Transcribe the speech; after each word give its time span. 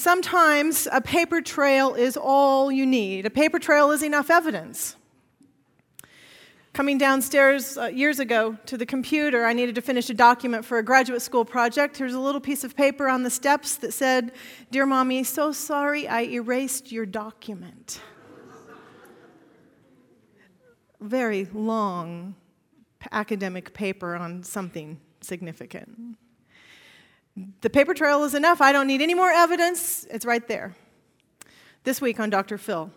Sometimes 0.00 0.88
a 0.90 1.02
paper 1.02 1.42
trail 1.42 1.92
is 1.92 2.16
all 2.16 2.72
you 2.72 2.86
need. 2.86 3.26
A 3.26 3.30
paper 3.30 3.58
trail 3.58 3.90
is 3.90 4.02
enough 4.02 4.30
evidence. 4.30 4.96
Coming 6.72 6.96
downstairs 6.96 7.76
uh, 7.76 7.88
years 7.88 8.18
ago 8.18 8.56
to 8.64 8.78
the 8.78 8.86
computer, 8.86 9.44
I 9.44 9.52
needed 9.52 9.74
to 9.74 9.82
finish 9.82 10.08
a 10.08 10.14
document 10.14 10.64
for 10.64 10.78
a 10.78 10.82
graduate 10.82 11.20
school 11.20 11.44
project. 11.44 11.98
Here's 11.98 12.14
a 12.14 12.18
little 12.18 12.40
piece 12.40 12.64
of 12.64 12.74
paper 12.74 13.08
on 13.08 13.24
the 13.24 13.28
steps 13.28 13.76
that 13.76 13.92
said, 13.92 14.32
Dear 14.70 14.86
Mommy, 14.86 15.22
so 15.22 15.52
sorry 15.52 16.08
I 16.08 16.22
erased 16.22 16.90
your 16.90 17.04
document. 17.04 18.00
Very 20.98 21.46
long 21.52 22.36
academic 23.12 23.74
paper 23.74 24.14
on 24.16 24.44
something 24.44 24.98
significant. 25.20 26.16
The 27.60 27.70
paper 27.70 27.94
trail 27.94 28.24
is 28.24 28.34
enough. 28.34 28.60
I 28.60 28.72
don't 28.72 28.86
need 28.86 29.00
any 29.00 29.14
more 29.14 29.30
evidence. 29.30 30.06
It's 30.10 30.24
right 30.26 30.46
there. 30.46 30.74
This 31.84 32.00
week 32.00 32.20
on 32.20 32.28
Dr. 32.28 32.58
Phil, 32.58 32.90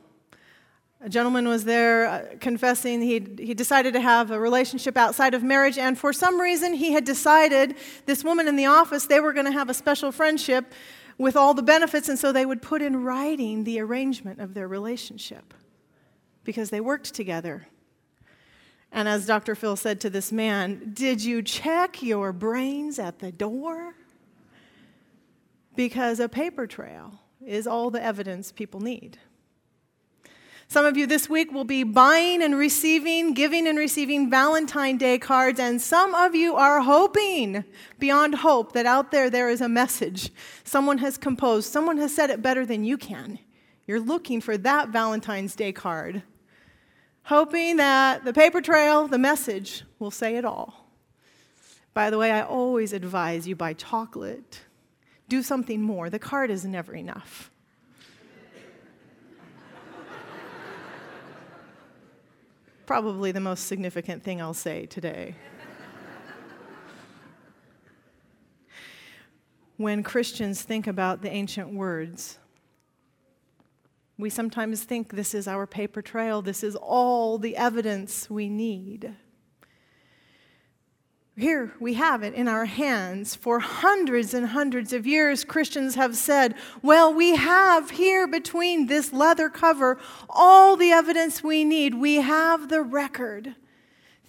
a 0.99 1.09
gentleman 1.09 1.47
was 1.47 1.65
there 1.65 2.07
uh, 2.07 2.25
confessing 2.39 3.01
he 3.01 3.25
he 3.37 3.53
decided 3.53 3.93
to 3.93 3.99
have 3.99 4.31
a 4.31 4.39
relationship 4.39 4.97
outside 4.97 5.33
of 5.33 5.43
marriage, 5.43 5.77
and 5.77 5.97
for 5.97 6.13
some 6.13 6.39
reason, 6.39 6.73
he 6.73 6.93
had 6.93 7.03
decided 7.03 7.75
this 8.05 8.23
woman 8.23 8.47
in 8.47 8.55
the 8.55 8.65
office, 8.65 9.05
they 9.05 9.19
were 9.19 9.33
going 9.33 9.45
to 9.45 9.51
have 9.51 9.69
a 9.69 9.73
special 9.73 10.11
friendship 10.11 10.73
with 11.17 11.35
all 11.35 11.53
the 11.53 11.63
benefits, 11.63 12.09
and 12.09 12.17
so 12.17 12.31
they 12.31 12.45
would 12.45 12.61
put 12.61 12.81
in 12.81 13.03
writing 13.03 13.63
the 13.63 13.79
arrangement 13.79 14.39
of 14.39 14.53
their 14.53 14.67
relationship 14.67 15.53
because 16.43 16.69
they 16.69 16.81
worked 16.81 17.13
together. 17.13 17.67
And 18.91 19.07
as 19.07 19.25
Dr. 19.25 19.55
Phil 19.55 19.75
said 19.75 19.99
to 20.01 20.09
this 20.09 20.31
man, 20.31 20.91
Did 20.93 21.23
you 21.23 21.41
check 21.41 22.01
your 22.01 22.31
brains 22.31 22.99
at 22.99 23.19
the 23.19 23.31
door? 23.31 23.95
Because 25.75 26.19
a 26.19 26.29
paper 26.29 26.67
trail 26.67 27.19
is 27.45 27.67
all 27.67 27.89
the 27.89 28.03
evidence 28.03 28.51
people 28.51 28.79
need. 28.79 29.17
Some 30.67 30.85
of 30.85 30.97
you 30.97 31.05
this 31.05 31.29
week 31.29 31.51
will 31.51 31.65
be 31.65 31.83
buying 31.83 32.41
and 32.41 32.55
receiving, 32.57 33.33
giving 33.33 33.67
and 33.67 33.77
receiving 33.77 34.29
Valentine 34.29 34.97
Day 34.97 35.19
cards, 35.19 35.59
and 35.59 35.79
some 35.79 36.15
of 36.15 36.33
you 36.33 36.55
are 36.55 36.81
hoping 36.81 37.63
beyond 37.99 38.35
hope 38.35 38.71
that 38.73 38.85
out 38.85 39.11
there 39.11 39.29
there 39.29 39.49
is 39.49 39.61
a 39.61 39.69
message 39.69 40.31
someone 40.63 40.97
has 40.97 41.17
composed, 41.17 41.71
someone 41.71 41.97
has 41.97 42.15
said 42.15 42.29
it 42.29 42.41
better 42.41 42.65
than 42.65 42.83
you 42.83 42.97
can. 42.97 43.37
You're 43.85 43.99
looking 43.99 44.41
for 44.41 44.57
that 44.57 44.89
Valentine's 44.89 45.55
Day 45.55 45.73
card, 45.73 46.23
hoping 47.23 47.77
that 47.77 48.23
the 48.25 48.33
paper 48.33 48.61
trail, 48.61 49.07
the 49.07 49.19
message, 49.19 49.83
will 49.99 50.11
say 50.11 50.37
it 50.37 50.45
all. 50.45 50.89
By 51.93 52.09
the 52.09 52.17
way, 52.17 52.31
I 52.31 52.41
always 52.41 52.93
advise 52.93 53.47
you 53.47 53.55
buy 53.55 53.73
chocolate. 53.73 54.61
Do 55.33 55.41
something 55.41 55.81
more. 55.81 56.11
The 56.11 56.19
card 56.19 56.51
is 56.51 56.63
never 56.63 56.93
enough. 56.93 57.49
probably 62.85 63.31
the 63.31 63.39
most 63.39 63.65
significant 63.65 64.21
thing 64.21 64.39
I'll 64.39 64.53
say 64.53 64.85
today. 64.85 65.33
when 69.77 70.03
Christians 70.03 70.61
think 70.61 70.85
about 70.85 71.23
the 71.23 71.31
ancient 71.31 71.73
words, 71.73 72.37
we 74.19 74.29
sometimes 74.29 74.83
think 74.83 75.13
this 75.13 75.33
is 75.33 75.47
our 75.47 75.65
paper 75.65 76.03
trail, 76.03 76.43
this 76.43 76.63
is 76.63 76.75
all 76.75 77.39
the 77.39 77.57
evidence 77.57 78.29
we 78.29 78.49
need. 78.49 79.15
Here 81.35 81.73
we 81.79 81.95
have 81.95 82.21
it 82.21 82.35
in 82.35 82.47
our 82.47 82.65
hands. 82.65 83.35
For 83.35 83.59
hundreds 83.59 84.35
and 84.35 84.47
hundreds 84.47 84.93
of 84.93 85.07
years, 85.07 85.43
Christians 85.43 85.95
have 85.95 86.15
said, 86.15 86.53
Well, 86.83 87.11
we 87.11 87.35
have 87.35 87.91
here 87.91 88.27
between 88.27 88.85
this 88.85 89.11
leather 89.11 89.49
cover 89.49 89.97
all 90.29 90.75
the 90.75 90.91
evidence 90.91 91.43
we 91.43 91.63
need. 91.63 91.95
We 91.95 92.17
have 92.17 92.69
the 92.69 92.83
record. 92.83 93.55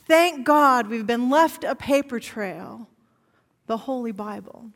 Thank 0.06 0.46
God 0.46 0.88
we've 0.88 1.06
been 1.06 1.28
left 1.28 1.62
a 1.62 1.74
paper 1.74 2.20
trail, 2.20 2.88
the 3.66 3.76
Holy 3.76 4.12
Bible 4.12 4.70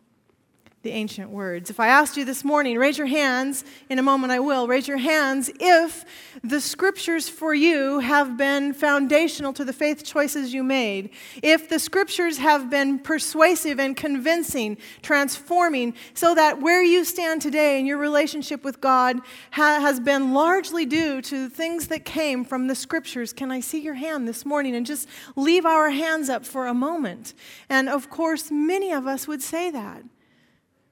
the 0.82 0.90
ancient 0.90 1.30
words. 1.30 1.70
If 1.70 1.80
I 1.80 1.88
asked 1.88 2.16
you 2.16 2.24
this 2.24 2.44
morning, 2.44 2.78
raise 2.78 2.98
your 2.98 3.08
hands, 3.08 3.64
in 3.88 3.98
a 3.98 4.02
moment 4.02 4.32
I 4.32 4.38
will, 4.38 4.68
raise 4.68 4.86
your 4.86 4.98
hands 4.98 5.50
if 5.58 6.04
the 6.44 6.60
scriptures 6.60 7.28
for 7.28 7.52
you 7.52 7.98
have 7.98 8.36
been 8.36 8.72
foundational 8.72 9.52
to 9.54 9.64
the 9.64 9.72
faith 9.72 10.04
choices 10.04 10.54
you 10.54 10.62
made, 10.62 11.10
if 11.42 11.68
the 11.68 11.80
scriptures 11.80 12.38
have 12.38 12.70
been 12.70 13.00
persuasive 13.00 13.80
and 13.80 13.96
convincing, 13.96 14.78
transforming, 15.02 15.94
so 16.14 16.34
that 16.36 16.62
where 16.62 16.82
you 16.82 17.04
stand 17.04 17.42
today 17.42 17.80
in 17.80 17.86
your 17.86 17.98
relationship 17.98 18.62
with 18.62 18.80
God 18.80 19.18
ha- 19.50 19.80
has 19.80 19.98
been 19.98 20.32
largely 20.32 20.86
due 20.86 21.20
to 21.22 21.48
things 21.48 21.88
that 21.88 22.04
came 22.04 22.44
from 22.44 22.68
the 22.68 22.76
scriptures. 22.76 23.32
Can 23.32 23.50
I 23.50 23.58
see 23.58 23.80
your 23.80 23.94
hand 23.94 24.28
this 24.28 24.46
morning 24.46 24.76
and 24.76 24.86
just 24.86 25.08
leave 25.34 25.66
our 25.66 25.90
hands 25.90 26.28
up 26.28 26.46
for 26.46 26.68
a 26.68 26.74
moment? 26.74 27.34
And 27.68 27.88
of 27.88 28.10
course, 28.10 28.52
many 28.52 28.92
of 28.92 29.08
us 29.08 29.26
would 29.26 29.42
say 29.42 29.72
that. 29.72 30.04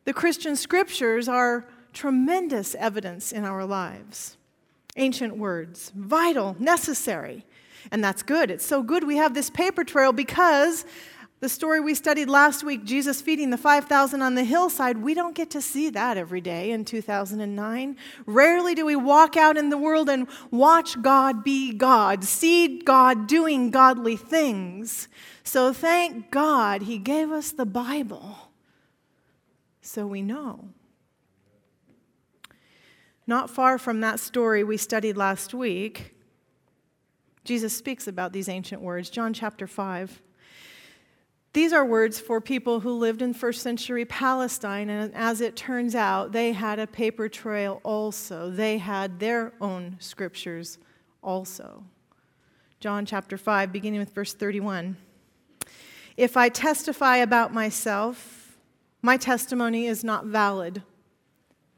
The 0.07 0.15
Christian 0.15 0.55
scriptures 0.55 1.29
are 1.29 1.67
tremendous 1.93 2.77
evidence 2.77 3.33
in 3.33 3.45
our 3.45 3.67
lives. 3.67 4.37
Ancient 4.95 5.37
words, 5.37 5.91
vital, 5.97 6.55
necessary. 6.61 7.45
And 7.91 8.05
that's 8.05 8.23
good. 8.23 8.51
It's 8.53 8.65
so 8.65 8.85
good 8.85 9.05
we 9.05 9.17
have 9.17 9.35
this 9.35 9.51
paper 9.51 9.83
trail 9.83 10.13
because 10.13 10.85
the 11.41 11.49
story 11.49 11.81
we 11.81 11.95
studied 11.95 12.29
last 12.29 12.63
week, 12.63 12.85
Jesus 12.85 13.21
feeding 13.21 13.51
the 13.51 13.59
5,000 13.59 14.23
on 14.23 14.37
the 14.37 14.45
hillside, 14.45 14.99
we 14.99 15.13
don't 15.13 15.35
get 15.35 15.51
to 15.51 15.61
see 15.61 15.91
that 15.91 16.17
every 16.17 16.41
day 16.41 16.71
in 16.71 16.85
2009. 16.85 17.97
Rarely 18.27 18.77
do 18.77 18.87
we 18.87 18.95
walk 18.95 19.37
out 19.37 19.57
in 19.57 19.71
the 19.71 19.77
world 19.77 20.09
and 20.09 20.29
watch 20.53 21.03
God 21.03 21.43
be 21.43 21.73
God, 21.73 22.23
see 22.23 22.79
God 22.79 23.27
doing 23.27 23.73
godly 23.73 24.17
things. 24.17 25.09
So 25.43 25.73
thank 25.73 26.31
God 26.31 26.83
He 26.83 26.97
gave 26.97 27.33
us 27.33 27.51
the 27.51 27.67
Bible 27.67 28.46
so 29.87 30.07
we 30.07 30.23
know. 30.23 30.69
Not 33.27 33.51
far 33.51 33.79
from 33.79 34.01
that 34.01 34.21
story 34.21 34.63
we 34.63 34.77
studied 34.77 35.17
last 35.17 35.53
week, 35.53 36.15
Jesus 37.45 37.77
speaks 37.77 38.09
about 38.09 38.33
these 38.33 38.49
ancient 38.49 38.83
words. 38.83 39.09
John 39.09 39.33
chapter 39.33 39.67
5. 39.67 40.21
These 41.53 41.73
are 41.73 41.85
words 41.85 42.21
for 42.21 42.41
people 42.41 42.81
who 42.81 42.93
lived 42.93 43.23
in 43.23 43.33
first 43.33 43.63
century 43.63 44.05
Palestine, 44.05 44.91
and 44.91 45.15
as 45.15 45.41
it 45.41 45.57
turns 45.57 45.95
out, 45.95 46.33
they 46.33 46.53
had 46.53 46.79
a 46.79 46.87
paper 46.87 47.29
trail 47.29 47.81
also. 47.83 48.51
They 48.51 48.79
had 48.79 49.21
their 49.21 49.55
own 49.61 49.97
scriptures 49.99 50.79
also. 51.23 51.85
John 52.81 53.07
chapter 53.07 53.39
5, 53.39 53.73
beginning 53.73 54.01
with 54.01 54.13
verse 54.13 54.35
31. 54.35 54.97
If 56.17 56.37
I 56.37 56.49
testify 56.49 57.19
about 57.19 57.55
myself, 57.55 58.46
my 59.07 59.17
testimony 59.17 59.87
is 59.87 60.03
not 60.03 60.27
valid. 60.27 60.83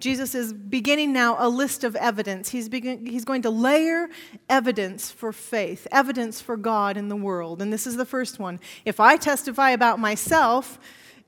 Jesus 0.01 0.35
is 0.35 0.53
beginning 0.53 1.13
now 1.13 1.37
a 1.39 1.49
list 1.49 1.85
of 1.85 1.95
evidence. 1.95 2.49
He's, 2.49 2.69
begin, 2.69 3.05
he's 3.05 3.27
going 3.27 3.43
to 3.43 3.51
layer 3.51 4.09
evidence 4.49 5.11
for 5.11 5.33
faith, 5.33 5.87
evidence 5.93 6.41
for 6.41 6.57
God 6.57 6.97
in 6.97 7.09
the 7.09 7.17
world. 7.17 7.61
And 7.61 7.71
this 7.71 7.87
is 7.87 7.97
the 7.97 8.07
first 8.07 8.39
one. 8.39 8.59
If 8.87 8.99
I 8.99 9.17
testify 9.17 9.71
about 9.71 9.99
myself, 9.99 10.79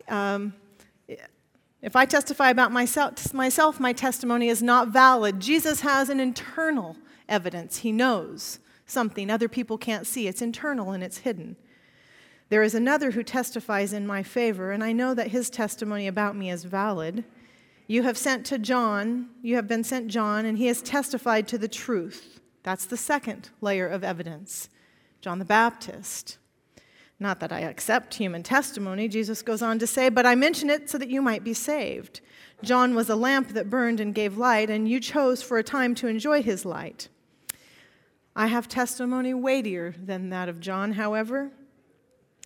um, 0.09 0.55
if 1.83 1.95
I 1.97 2.07
testify 2.07 2.49
about 2.49 2.73
myself, 2.73 3.35
myself, 3.35 3.79
my 3.79 3.93
testimony 3.93 4.49
is 4.49 4.63
not 4.63 4.89
valid. 4.89 5.39
Jesus 5.39 5.81
has 5.81 6.09
an 6.09 6.19
internal 6.19 6.97
evidence. 7.29 7.79
He 7.79 7.93
knows 7.93 8.59
something 8.87 9.31
other 9.31 9.49
people 9.49 9.77
can't 9.77 10.07
see. 10.07 10.29
It's 10.29 10.41
internal 10.41 10.93
and 10.93 11.05
it's 11.05 11.19
hidden. 11.19 11.57
There 12.51 12.65
is 12.65 12.75
another 12.75 13.13
who 13.13 13.23
testifies 13.23 13.93
in 13.93 14.07
my 14.07 14.25
favor, 14.25 14.73
and 14.73 14.83
I 14.83 14.91
know 14.93 15.15
that 15.15 15.29
his 15.29 15.51
testimony 15.51 16.09
about 16.09 16.37
me 16.37 16.51
is 16.51 16.65
valid. 16.65 17.25
You 17.87 18.03
have 18.03 18.19
sent 18.19 18.45
to 18.47 18.59
John, 18.59 19.31
you 19.41 19.55
have 19.55 19.69
been 19.69 19.85
sent 19.85 20.09
John, 20.09 20.45
and 20.45 20.59
he 20.59 20.67
has 20.67 20.83
testified 20.83 21.47
to 21.49 21.59
the 21.59 21.69
truth. 21.69 22.41
That's 22.65 22.87
the 22.87 22.97
second 22.97 23.51
layer 23.61 23.87
of 23.87 24.03
evidence. 24.03 24.69
John 25.21 25.39
the 25.39 25.45
Baptist. 25.45 26.39
Not 27.21 27.39
that 27.39 27.53
I 27.53 27.61
accept 27.61 28.15
human 28.15 28.43
testimony, 28.43 29.07
Jesus 29.07 29.43
goes 29.43 29.63
on 29.63 29.79
to 29.79 29.87
say, 29.87 30.09
but 30.09 30.27
I 30.27 30.35
mention 30.35 30.71
it 30.71 30.91
so 30.91 30.99
that 30.99 31.11
you 31.11 31.23
might 31.23 31.45
be 31.45 31.55
saved. 31.55 32.21
John 32.65 32.97
was 32.97 33.09
a 33.09 33.17
lamp 33.17 33.51
that 33.51 33.71
burned 33.71 34.01
and 34.01 34.13
gave 34.13 34.37
light, 34.37 34.71
and 34.71 34.89
you 34.89 34.99
chose 34.99 35.41
for 35.41 35.59
a 35.59 35.63
time 35.63 35.95
to 35.97 36.09
enjoy 36.09 36.43
his 36.43 36.65
light. 36.65 37.09
I 38.35 38.49
have 38.49 38.67
testimony 38.67 39.35
weightier 39.35 39.95
than 40.03 40.31
that 40.31 40.49
of 40.49 40.59
John, 40.59 40.93
however. 40.93 41.53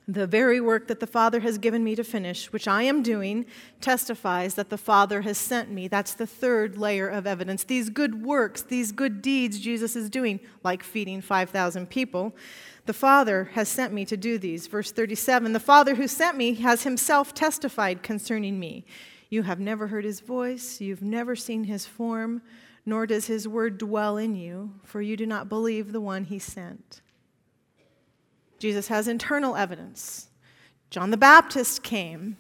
The 0.07 0.27
very 0.27 0.61
work 0.61 0.89
that 0.89 1.01
the 1.01 1.07
Father 1.07 1.41
has 1.41 1.57
given 1.57 1.83
me 1.83 1.95
to 1.95 2.05
finish, 2.05 2.53
which 2.53 2.69
I 2.69 2.83
am 2.83 3.03
doing, 3.03 3.47
testifies 3.81 4.55
that 4.55 4.69
the 4.69 4.77
Father 4.77 5.23
has 5.23 5.39
sent 5.39 5.71
me. 5.71 5.89
That's 5.89 6.13
the 6.13 6.27
third 6.27 6.77
layer 6.77 7.09
of 7.09 7.27
evidence. 7.27 7.65
These 7.65 7.89
good 7.89 8.23
works, 8.23 8.61
these 8.61 8.93
good 8.93 9.23
deeds 9.23 9.59
Jesus 9.59 9.97
is 9.97 10.11
doing, 10.11 10.41
like 10.63 10.83
feeding 10.83 11.23
5,000 11.23 11.89
people, 11.89 12.37
the 12.87 12.93
Father 12.93 13.51
has 13.55 13.69
sent 13.69 13.95
me 13.95 14.05
to 14.05 14.17
do 14.17 14.37
these. 14.37 14.67
Verse 14.67 14.93
37 14.93 15.55
The 15.55 15.61
Father 15.61 15.95
who 15.95 16.07
sent 16.07 16.37
me 16.37 16.55
has 16.55 16.83
himself 16.83 17.33
testified 17.33 18.03
concerning 18.03 18.61
me. 18.61 18.85
You 19.31 19.43
have 19.43 19.59
never 19.59 19.87
heard 19.87 20.05
his 20.05 20.21
voice, 20.21 20.83
you've 20.83 21.03
never 21.03 21.35
seen 21.35 21.65
his 21.65 21.87
form, 21.87 22.43
nor 22.85 23.07
does 23.07 23.27
his 23.27 23.49
word 23.49 23.79
dwell 23.79 24.19
in 24.19 24.37
you, 24.37 24.75
for 24.83 25.01
you 25.01 25.17
do 25.17 25.25
not 25.25 25.49
believe 25.49 25.93
the 25.93 26.01
one 26.01 26.25
he 26.25 26.39
sent. 26.39 27.01
Jesus 28.65 28.89
has 28.89 29.09
internal 29.09 29.57
evidence. 29.57 30.29
John 30.89 31.11
the 31.11 31.19
Baptist 31.19 31.83
came. 31.83 32.39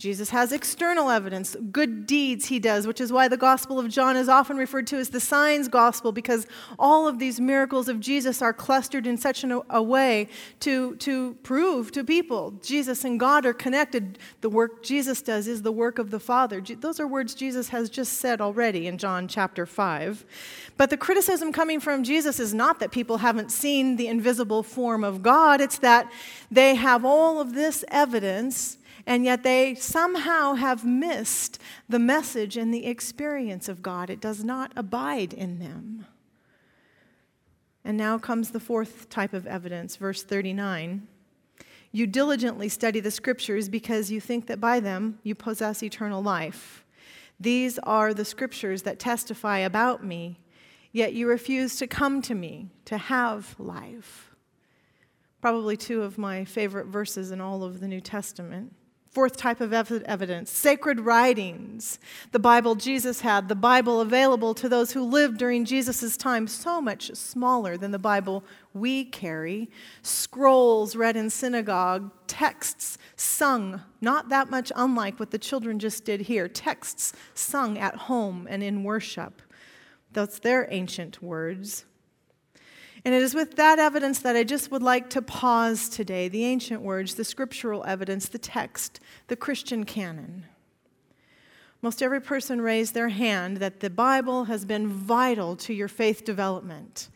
Jesus 0.00 0.30
has 0.30 0.50
external 0.50 1.10
evidence, 1.10 1.54
good 1.70 2.06
deeds 2.06 2.46
he 2.46 2.58
does, 2.58 2.86
which 2.86 3.02
is 3.02 3.12
why 3.12 3.28
the 3.28 3.36
Gospel 3.36 3.78
of 3.78 3.90
John 3.90 4.16
is 4.16 4.30
often 4.30 4.56
referred 4.56 4.86
to 4.86 4.96
as 4.96 5.10
the 5.10 5.20
signs 5.20 5.68
gospel, 5.68 6.10
because 6.10 6.46
all 6.78 7.06
of 7.06 7.18
these 7.18 7.38
miracles 7.38 7.86
of 7.86 8.00
Jesus 8.00 8.40
are 8.40 8.54
clustered 8.54 9.06
in 9.06 9.18
such 9.18 9.44
an, 9.44 9.60
a 9.68 9.82
way 9.82 10.26
to, 10.60 10.96
to 10.96 11.34
prove 11.42 11.92
to 11.92 12.02
people 12.02 12.52
Jesus 12.62 13.04
and 13.04 13.20
God 13.20 13.44
are 13.44 13.52
connected. 13.52 14.18
The 14.40 14.48
work 14.48 14.82
Jesus 14.82 15.20
does 15.20 15.46
is 15.46 15.60
the 15.60 15.70
work 15.70 15.98
of 15.98 16.10
the 16.10 16.18
Father. 16.18 16.62
Those 16.62 16.98
are 16.98 17.06
words 17.06 17.34
Jesus 17.34 17.68
has 17.68 17.90
just 17.90 18.14
said 18.14 18.40
already 18.40 18.86
in 18.86 18.96
John 18.96 19.28
chapter 19.28 19.66
5. 19.66 20.24
But 20.78 20.88
the 20.88 20.96
criticism 20.96 21.52
coming 21.52 21.78
from 21.78 22.04
Jesus 22.04 22.40
is 22.40 22.54
not 22.54 22.80
that 22.80 22.90
people 22.90 23.18
haven't 23.18 23.52
seen 23.52 23.96
the 23.96 24.06
invisible 24.06 24.62
form 24.62 25.04
of 25.04 25.22
God, 25.22 25.60
it's 25.60 25.76
that 25.80 26.10
they 26.50 26.74
have 26.76 27.04
all 27.04 27.38
of 27.38 27.52
this 27.52 27.84
evidence 27.88 28.78
and 29.06 29.24
yet 29.24 29.42
they 29.42 29.74
somehow 29.74 30.54
have 30.54 30.84
missed 30.84 31.60
the 31.88 31.98
message 31.98 32.56
and 32.56 32.72
the 32.72 32.86
experience 32.86 33.68
of 33.68 33.82
God. 33.82 34.10
It 34.10 34.20
does 34.20 34.44
not 34.44 34.72
abide 34.76 35.32
in 35.32 35.58
them. 35.58 36.06
And 37.84 37.96
now 37.96 38.18
comes 38.18 38.50
the 38.50 38.60
fourth 38.60 39.08
type 39.08 39.32
of 39.32 39.46
evidence, 39.46 39.96
verse 39.96 40.22
39. 40.22 41.06
You 41.92 42.06
diligently 42.06 42.68
study 42.68 43.00
the 43.00 43.10
scriptures 43.10 43.68
because 43.68 44.10
you 44.10 44.20
think 44.20 44.46
that 44.46 44.60
by 44.60 44.80
them 44.80 45.18
you 45.22 45.34
possess 45.34 45.82
eternal 45.82 46.22
life. 46.22 46.84
These 47.40 47.78
are 47.80 48.12
the 48.12 48.24
scriptures 48.24 48.82
that 48.82 48.98
testify 48.98 49.58
about 49.58 50.04
me, 50.04 50.38
yet 50.92 51.14
you 51.14 51.26
refuse 51.26 51.76
to 51.76 51.86
come 51.86 52.20
to 52.22 52.34
me 52.34 52.68
to 52.84 52.98
have 52.98 53.56
life. 53.58 54.30
Probably 55.40 55.76
two 55.76 56.02
of 56.02 56.18
my 56.18 56.44
favorite 56.44 56.86
verses 56.86 57.30
in 57.30 57.40
all 57.40 57.64
of 57.64 57.80
the 57.80 57.88
New 57.88 58.02
Testament. 58.02 58.74
Fourth 59.10 59.36
type 59.36 59.60
of 59.60 59.72
evidence 59.72 60.52
sacred 60.52 61.00
writings. 61.00 61.98
The 62.30 62.38
Bible 62.38 62.76
Jesus 62.76 63.22
had, 63.22 63.48
the 63.48 63.56
Bible 63.56 64.00
available 64.00 64.54
to 64.54 64.68
those 64.68 64.92
who 64.92 65.02
lived 65.02 65.36
during 65.36 65.64
Jesus' 65.64 66.16
time, 66.16 66.46
so 66.46 66.80
much 66.80 67.12
smaller 67.16 67.76
than 67.76 67.90
the 67.90 67.98
Bible 67.98 68.44
we 68.72 69.04
carry. 69.04 69.68
Scrolls 70.02 70.94
read 70.94 71.16
in 71.16 71.28
synagogue, 71.28 72.12
texts 72.28 72.98
sung, 73.16 73.80
not 74.00 74.28
that 74.28 74.48
much 74.48 74.70
unlike 74.76 75.18
what 75.18 75.32
the 75.32 75.38
children 75.38 75.80
just 75.80 76.04
did 76.04 76.20
here, 76.20 76.46
texts 76.46 77.12
sung 77.34 77.78
at 77.78 77.96
home 77.96 78.46
and 78.48 78.62
in 78.62 78.84
worship. 78.84 79.42
That's 80.12 80.38
their 80.38 80.68
ancient 80.70 81.20
words. 81.20 81.84
And 83.04 83.14
it 83.14 83.22
is 83.22 83.34
with 83.34 83.56
that 83.56 83.78
evidence 83.78 84.18
that 84.20 84.36
I 84.36 84.44
just 84.44 84.70
would 84.70 84.82
like 84.82 85.08
to 85.10 85.22
pause 85.22 85.88
today 85.88 86.28
the 86.28 86.44
ancient 86.44 86.82
words, 86.82 87.14
the 87.14 87.24
scriptural 87.24 87.84
evidence, 87.84 88.28
the 88.28 88.38
text, 88.38 89.00
the 89.28 89.36
Christian 89.36 89.84
canon. 89.84 90.46
Most 91.82 92.02
every 92.02 92.20
person 92.20 92.60
raised 92.60 92.92
their 92.92 93.08
hand 93.08 93.56
that 93.56 93.80
the 93.80 93.88
Bible 93.88 94.44
has 94.44 94.66
been 94.66 94.86
vital 94.86 95.56
to 95.56 95.72
your 95.72 95.88
faith 95.88 96.24
development. 96.24 97.08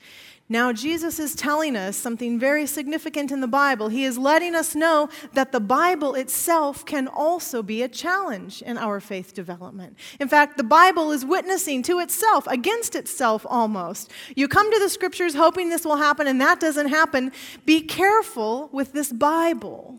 Now, 0.46 0.74
Jesus 0.74 1.18
is 1.18 1.34
telling 1.34 1.74
us 1.74 1.96
something 1.96 2.38
very 2.38 2.66
significant 2.66 3.32
in 3.32 3.40
the 3.40 3.48
Bible. 3.48 3.88
He 3.88 4.04
is 4.04 4.18
letting 4.18 4.54
us 4.54 4.74
know 4.74 5.08
that 5.32 5.52
the 5.52 5.60
Bible 5.60 6.14
itself 6.14 6.84
can 6.84 7.08
also 7.08 7.62
be 7.62 7.80
a 7.80 7.88
challenge 7.88 8.60
in 8.60 8.76
our 8.76 9.00
faith 9.00 9.32
development. 9.32 9.96
In 10.20 10.28
fact, 10.28 10.58
the 10.58 10.62
Bible 10.62 11.12
is 11.12 11.24
witnessing 11.24 11.82
to 11.84 11.98
itself, 11.98 12.46
against 12.46 12.94
itself 12.94 13.46
almost. 13.48 14.10
You 14.36 14.46
come 14.46 14.70
to 14.70 14.78
the 14.78 14.90
scriptures 14.90 15.34
hoping 15.34 15.70
this 15.70 15.84
will 15.84 15.96
happen, 15.96 16.26
and 16.26 16.38
that 16.42 16.60
doesn't 16.60 16.88
happen. 16.88 17.32
Be 17.64 17.80
careful 17.80 18.68
with 18.70 18.92
this 18.92 19.12
Bible. 19.12 19.98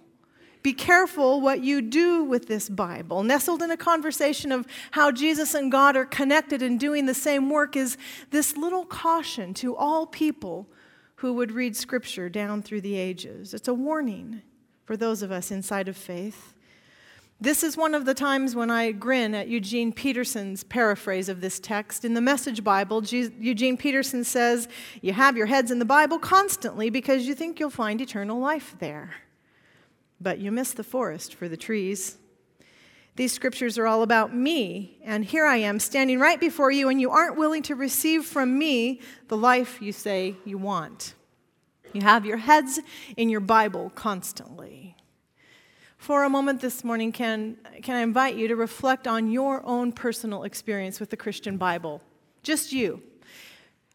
Be 0.65 0.73
careful 0.73 1.41
what 1.41 1.63
you 1.63 1.79
do 1.79 2.23
with 2.23 2.47
this 2.47 2.69
Bible. 2.69 3.21
Nestled 3.21 3.61
in 3.61 3.69
a 3.69 3.77
conversation 3.77 4.51
of 4.51 4.65
how 4.89 5.11
Jesus 5.11 5.53
and 5.53 5.71
God 5.71 5.95
are 5.95 6.05
connected 6.05 6.63
and 6.63 6.79
doing 6.79 7.05
the 7.05 7.13
same 7.13 7.51
work 7.51 7.75
is 7.75 7.97
this 8.31 8.57
little 8.57 8.83
caution 8.83 9.53
to 9.53 9.75
all 9.75 10.07
people 10.07 10.67
who 11.17 11.33
would 11.33 11.51
read 11.51 11.77
Scripture 11.77 12.29
down 12.29 12.63
through 12.63 12.81
the 12.81 12.95
ages. 12.95 13.53
It's 13.53 13.67
a 13.67 13.75
warning 13.75 14.41
for 14.85 14.97
those 14.97 15.21
of 15.21 15.31
us 15.31 15.51
inside 15.51 15.87
of 15.87 15.95
faith. 15.95 16.55
This 17.39 17.61
is 17.63 17.77
one 17.77 17.93
of 17.93 18.05
the 18.05 18.15
times 18.15 18.55
when 18.55 18.71
I 18.71 18.91
grin 18.91 19.35
at 19.35 19.47
Eugene 19.47 19.93
Peterson's 19.93 20.63
paraphrase 20.63 21.29
of 21.29 21.41
this 21.41 21.59
text. 21.59 22.03
In 22.03 22.15
the 22.15 22.21
Message 22.21 22.63
Bible, 22.63 23.05
Eugene 23.05 23.77
Peterson 23.77 24.23
says, 24.23 24.67
You 25.03 25.13
have 25.13 25.37
your 25.37 25.45
heads 25.45 25.69
in 25.69 25.77
the 25.77 25.85
Bible 25.85 26.17
constantly 26.17 26.89
because 26.89 27.27
you 27.27 27.35
think 27.35 27.59
you'll 27.59 27.69
find 27.69 28.01
eternal 28.01 28.39
life 28.39 28.75
there 28.79 29.13
but 30.25 30.39
you 30.39 30.51
miss 30.51 30.71
the 30.71 30.83
forest 30.83 31.35
for 31.35 31.47
the 31.47 31.55
trees. 31.55 32.17
These 33.15 33.31
scriptures 33.31 33.77
are 33.77 33.85
all 33.85 34.01
about 34.01 34.35
me, 34.35 34.97
and 35.03 35.23
here 35.23 35.45
I 35.45 35.57
am 35.57 35.79
standing 35.79 36.19
right 36.19 36.39
before 36.39 36.71
you, 36.71 36.89
and 36.89 36.99
you 36.99 37.11
aren't 37.11 37.37
willing 37.37 37.61
to 37.61 37.75
receive 37.75 38.25
from 38.25 38.57
me 38.57 39.01
the 39.27 39.37
life 39.37 39.79
you 39.83 39.91
say 39.91 40.35
you 40.43 40.57
want. 40.57 41.13
You 41.93 42.01
have 42.01 42.25
your 42.25 42.37
heads 42.37 42.79
in 43.15 43.29
your 43.29 43.39
Bible 43.39 43.91
constantly. 43.93 44.95
For 45.97 46.23
a 46.23 46.29
moment 46.29 46.59
this 46.59 46.83
morning, 46.83 47.11
can, 47.11 47.57
can 47.83 47.95
I 47.95 48.01
invite 48.01 48.35
you 48.35 48.47
to 48.47 48.55
reflect 48.55 49.07
on 49.07 49.29
your 49.29 49.63
own 49.63 49.91
personal 49.91 50.41
experience 50.41 50.99
with 50.99 51.11
the 51.11 51.17
Christian 51.17 51.57
Bible? 51.57 52.01
Just 52.41 52.73
you. 52.73 53.03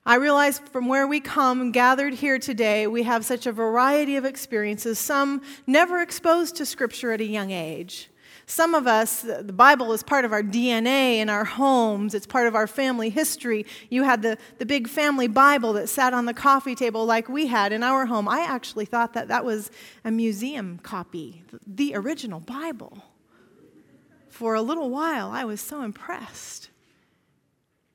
I 0.07 0.15
realize 0.15 0.59
from 0.59 0.89
where 0.89 1.07
we 1.07 1.21
come, 1.21 1.73
gathered 1.73 2.15
here 2.15 2.39
today, 2.39 2.87
we 2.87 3.03
have 3.03 3.25
such 3.25 3.47
a 3.47 3.53
variety 3.53 4.17
of 4.17 4.25
experiences, 4.25 4.99
some 4.99 5.43
never 5.67 6.01
exposed 6.01 6.57
to 6.57 6.67
Scripture 6.67 7.13
at 7.13 7.21
a 7.21 7.27
young 7.27 7.51
age. 7.51 8.09
Some 8.47 8.75
of 8.75 8.87
us, 8.87 9.23
the 9.23 9.53
Bible 9.53 9.93
is 9.93 10.03
part 10.03 10.25
of 10.25 10.33
our 10.33 10.43
DNA 10.43 11.19
in 11.19 11.29
our 11.29 11.45
homes, 11.45 12.15
it's 12.15 12.27
part 12.27 12.49
of 12.49 12.57
our 12.57 12.67
family 12.67 13.11
history. 13.11 13.67
You 13.91 14.03
had 14.03 14.23
the, 14.23 14.39
the 14.59 14.67
big 14.67 14.89
family 14.89 15.29
Bible 15.29 15.75
that 15.75 15.89
sat 15.89 16.15
on 16.15 16.25
the 16.25 16.35
coffee 16.35 16.75
table 16.75 17.05
like 17.05 17.29
we 17.29 17.47
had 17.47 17.73
in 17.73 17.83
our 17.83 18.07
home. 18.07 18.27
I 18.27 18.41
actually 18.41 18.87
thought 18.87 19.13
that 19.13 19.29
that 19.29 19.45
was 19.45 19.71
a 20.05 20.11
museum 20.11 20.81
copy, 20.83 21.45
the 21.67 21.95
original 21.95 22.41
Bible. 22.41 23.05
For 24.31 24.55
a 24.55 24.63
little 24.63 24.91
while, 24.91 25.31
I 25.31 25.45
was 25.45 25.61
so 25.61 25.83
impressed. 25.83 26.70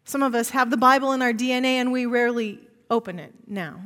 Some 0.06 0.22
of 0.22 0.36
us 0.36 0.52
have 0.52 0.69
the 0.69 0.77
Bible 0.77 1.12
in 1.12 1.22
our 1.22 1.34
DNA 1.34 1.75
and 1.75 1.91
we 1.91 2.06
rarely 2.06 2.60
open 2.89 3.20
it 3.20 3.34
now. 3.48 3.82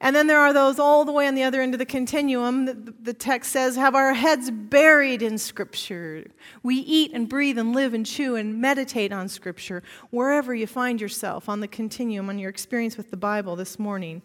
And 0.00 0.16
then 0.16 0.26
there 0.26 0.40
are 0.40 0.52
those 0.52 0.80
all 0.80 1.04
the 1.04 1.12
way 1.12 1.28
on 1.28 1.36
the 1.36 1.44
other 1.44 1.62
end 1.62 1.74
of 1.74 1.78
the 1.78 1.86
continuum. 1.86 2.64
The, 2.64 2.94
the, 3.02 3.14
text 3.14 3.52
says, 3.52 3.76
have 3.76 3.94
our 3.94 4.12
heads 4.14 4.50
buried 4.50 5.22
in 5.22 5.38
Scripture. 5.38 6.24
We 6.64 6.74
eat 6.74 7.12
and 7.14 7.28
breathe 7.28 7.56
and 7.56 7.72
live 7.72 7.94
and 7.94 8.04
chew 8.04 8.34
and 8.34 8.60
meditate 8.60 9.12
on 9.12 9.28
Scripture 9.28 9.84
wherever 10.10 10.52
you 10.52 10.66
find 10.66 11.00
yourself 11.00 11.48
on 11.48 11.60
the 11.60 11.68
continuum, 11.68 12.28
on 12.28 12.40
your 12.40 12.50
experience 12.50 12.96
with 12.96 13.12
the 13.12 13.16
Bible 13.16 13.54
this 13.54 13.78
morning. 13.78 14.22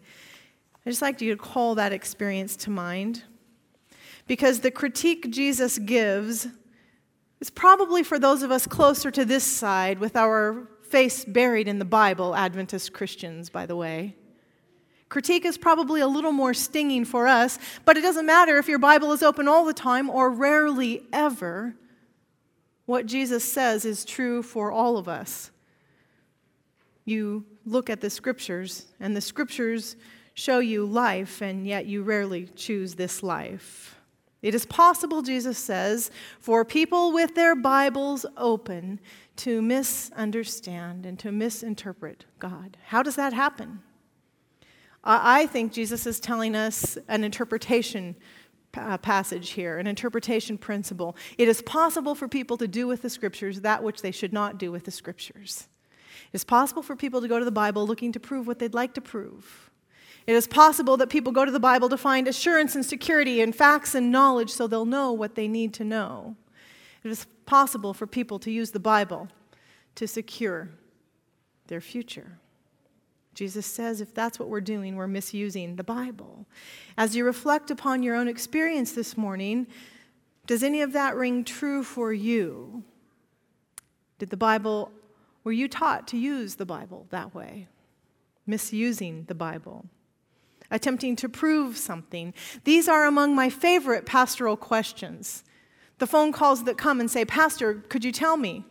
I 0.83 0.89
just 0.89 1.03
like 1.03 1.21
you 1.21 1.35
to 1.35 1.39
call 1.39 1.75
that 1.75 1.93
experience 1.93 2.55
to 2.55 2.71
mind. 2.71 3.23
Because 4.25 4.61
the 4.61 4.71
critique 4.71 5.29
Jesus 5.29 5.77
gives 5.77 6.47
is 7.39 7.49
probably 7.49 8.03
for 8.03 8.19
those 8.19 8.43
of 8.43 8.51
us 8.51 8.65
closer 8.67 9.11
to 9.11 9.25
this 9.25 9.43
side 9.43 9.99
with 9.99 10.15
our 10.15 10.67
face 10.81 11.25
buried 11.25 11.67
in 11.67 11.79
the 11.79 11.85
Bible, 11.85 12.35
Adventist 12.35 12.93
Christians, 12.93 13.49
by 13.49 13.65
the 13.65 13.75
way. 13.75 14.15
Critique 15.09 15.45
is 15.45 15.57
probably 15.57 16.01
a 16.01 16.07
little 16.07 16.31
more 16.31 16.53
stinging 16.53 17.05
for 17.05 17.27
us, 17.27 17.59
but 17.85 17.97
it 17.97 18.01
doesn't 18.01 18.25
matter 18.25 18.57
if 18.57 18.67
your 18.67 18.79
Bible 18.79 19.13
is 19.13 19.23
open 19.23 19.47
all 19.47 19.65
the 19.65 19.73
time 19.73 20.09
or 20.09 20.29
rarely 20.29 21.03
ever. 21.13 21.75
What 22.85 23.05
Jesus 23.05 23.43
says 23.43 23.85
is 23.85 24.03
true 24.03 24.41
for 24.41 24.71
all 24.71 24.97
of 24.97 25.07
us. 25.07 25.51
You 27.05 27.45
look 27.65 27.89
at 27.89 28.01
the 28.01 28.09
scriptures, 28.09 28.87
and 28.99 29.15
the 29.15 29.21
scriptures 29.21 29.95
show 30.33 30.59
you 30.59 30.85
life, 30.85 31.41
and 31.41 31.65
yet 31.65 31.85
you 31.85 32.03
rarely 32.03 32.47
choose 32.55 32.95
this 32.95 33.23
life. 33.23 33.96
It 34.41 34.53
is 34.53 34.65
possible, 34.65 35.21
Jesus 35.21 35.57
says, 35.57 36.11
for 36.39 36.63
people 36.63 37.11
with 37.11 37.33
their 37.35 37.55
Bibles 37.55 38.25
open 38.37 38.99
to 39.37 39.61
misunderstand 39.61 41.05
and 41.05 41.17
to 41.19 41.31
misinterpret 41.31 42.25
God. 42.39 42.77
How 42.85 43.01
does 43.01 43.15
that 43.15 43.33
happen? 43.33 43.81
I 45.03 45.47
think 45.47 45.71
Jesus 45.71 46.05
is 46.05 46.19
telling 46.19 46.55
us 46.55 46.97
an 47.07 47.23
interpretation 47.23 48.15
uh, 48.75 48.97
passage 48.97 49.51
here, 49.51 49.79
an 49.79 49.87
interpretation 49.87 50.57
principle. 50.57 51.15
It 51.37 51.47
is 51.47 51.61
possible 51.61 52.13
for 52.13 52.27
people 52.27 52.57
to 52.57 52.67
do 52.67 52.87
with 52.87 53.01
the 53.01 53.09
scriptures 53.09 53.61
that 53.61 53.81
which 53.81 54.01
they 54.01 54.11
should 54.11 54.33
not 54.33 54.57
do 54.57 54.71
with 54.71 54.83
the 54.83 54.91
scriptures. 54.91 55.67
It 56.31 56.35
is 56.35 56.43
possible 56.43 56.83
for 56.83 56.95
people 56.95 57.21
to 57.21 57.27
go 57.27 57.39
to 57.39 57.45
the 57.45 57.51
Bible 57.51 57.87
looking 57.87 58.11
to 58.11 58.19
prove 58.19 58.45
what 58.45 58.59
they'd 58.59 58.73
like 58.73 58.93
to 58.95 59.01
prove. 59.01 59.66
It 60.27 60.35
is 60.35 60.45
possible 60.45 60.97
that 60.97 61.09
people 61.09 61.31
go 61.31 61.45
to 61.45 61.51
the 61.51 61.59
Bible 61.59 61.87
to 61.87 61.97
find 61.97 62.27
assurance 62.27 62.75
and 62.75 62.85
security 62.85 63.39
and 63.41 63.55
facts 63.55 63.95
and 63.95 64.11
knowledge 64.11 64.51
so 64.51 64.67
they'll 64.67 64.85
know 64.85 65.13
what 65.13 65.35
they 65.35 65.47
need 65.47 65.73
to 65.75 65.85
know. 65.85 66.35
It 67.03 67.09
is 67.09 67.25
possible 67.45 67.93
for 67.93 68.05
people 68.05 68.37
to 68.39 68.51
use 68.51 68.71
the 68.71 68.79
Bible 68.79 69.29
to 69.95 70.05
secure 70.05 70.69
their 71.67 71.79
future. 71.79 72.39
Jesus 73.33 73.65
says 73.65 74.01
if 74.01 74.13
that's 74.13 74.37
what 74.37 74.49
we're 74.49 74.59
doing, 74.59 74.95
we're 74.95 75.07
misusing 75.07 75.77
the 75.77 75.83
Bible. 75.83 76.45
As 76.97 77.15
you 77.15 77.23
reflect 77.23 77.71
upon 77.71 78.03
your 78.03 78.15
own 78.15 78.27
experience 78.27 78.91
this 78.91 79.15
morning, 79.15 79.65
does 80.45 80.61
any 80.61 80.81
of 80.81 80.91
that 80.91 81.15
ring 81.15 81.45
true 81.45 81.83
for 81.83 82.11
you? 82.11 82.83
Did 84.19 84.29
the 84.29 84.37
Bible, 84.37 84.91
were 85.45 85.51
you 85.53 85.69
taught 85.69 86.07
to 86.09 86.17
use 86.17 86.55
the 86.55 86.65
Bible 86.65 87.05
that 87.11 87.33
way? 87.33 87.67
Misusing 88.45 89.25
the 89.27 89.35
Bible? 89.35 89.85
Attempting 90.69 91.15
to 91.17 91.29
prove 91.29 91.77
something? 91.77 92.33
These 92.63 92.87
are 92.87 93.05
among 93.05 93.35
my 93.35 93.49
favorite 93.49 94.05
pastoral 94.05 94.57
questions. 94.57 95.43
The 95.99 96.07
phone 96.07 96.31
calls 96.31 96.65
that 96.65 96.77
come 96.77 96.99
and 96.99 97.09
say, 97.09 97.25
Pastor, 97.25 97.75
could 97.89 98.03
you 98.03 98.11
tell 98.11 98.37
me? 98.37 98.65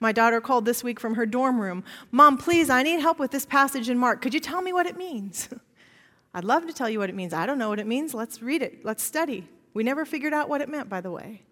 My 0.00 0.12
daughter 0.12 0.40
called 0.40 0.64
this 0.64 0.82
week 0.82 0.98
from 0.98 1.14
her 1.14 1.26
dorm 1.26 1.60
room. 1.60 1.84
Mom, 2.10 2.36
please, 2.36 2.68
I 2.68 2.82
need 2.82 3.00
help 3.00 3.18
with 3.18 3.30
this 3.30 3.46
passage 3.46 3.88
in 3.88 3.98
Mark. 3.98 4.20
Could 4.20 4.34
you 4.34 4.40
tell 4.40 4.60
me 4.60 4.72
what 4.72 4.86
it 4.86 4.96
means? 4.96 5.48
I'd 6.34 6.44
love 6.44 6.66
to 6.66 6.72
tell 6.72 6.90
you 6.90 6.98
what 6.98 7.08
it 7.08 7.14
means. 7.14 7.32
I 7.32 7.46
don't 7.46 7.58
know 7.58 7.68
what 7.68 7.78
it 7.78 7.86
means. 7.86 8.12
Let's 8.12 8.42
read 8.42 8.60
it. 8.60 8.84
Let's 8.84 9.04
study. 9.04 9.48
We 9.72 9.84
never 9.84 10.04
figured 10.04 10.32
out 10.32 10.48
what 10.48 10.60
it 10.60 10.68
meant, 10.68 10.88
by 10.88 11.00
the 11.00 11.10
way. 11.10 11.42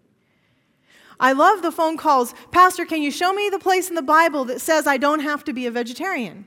I 1.19 1.31
love 1.31 1.61
the 1.61 1.71
phone 1.71 1.95
calls. 1.95 2.33
Pastor, 2.51 2.85
can 2.85 3.01
you 3.01 3.11
show 3.11 3.33
me 3.33 3.49
the 3.49 3.59
place 3.59 3.89
in 3.89 3.95
the 3.95 4.01
Bible 4.01 4.45
that 4.45 4.59
says 4.59 4.87
I 4.87 4.97
don't 4.97 5.21
have 5.21 5.43
to 5.45 5.53
be 5.53 5.65
a 5.65 5.71
vegetarian? 5.71 6.45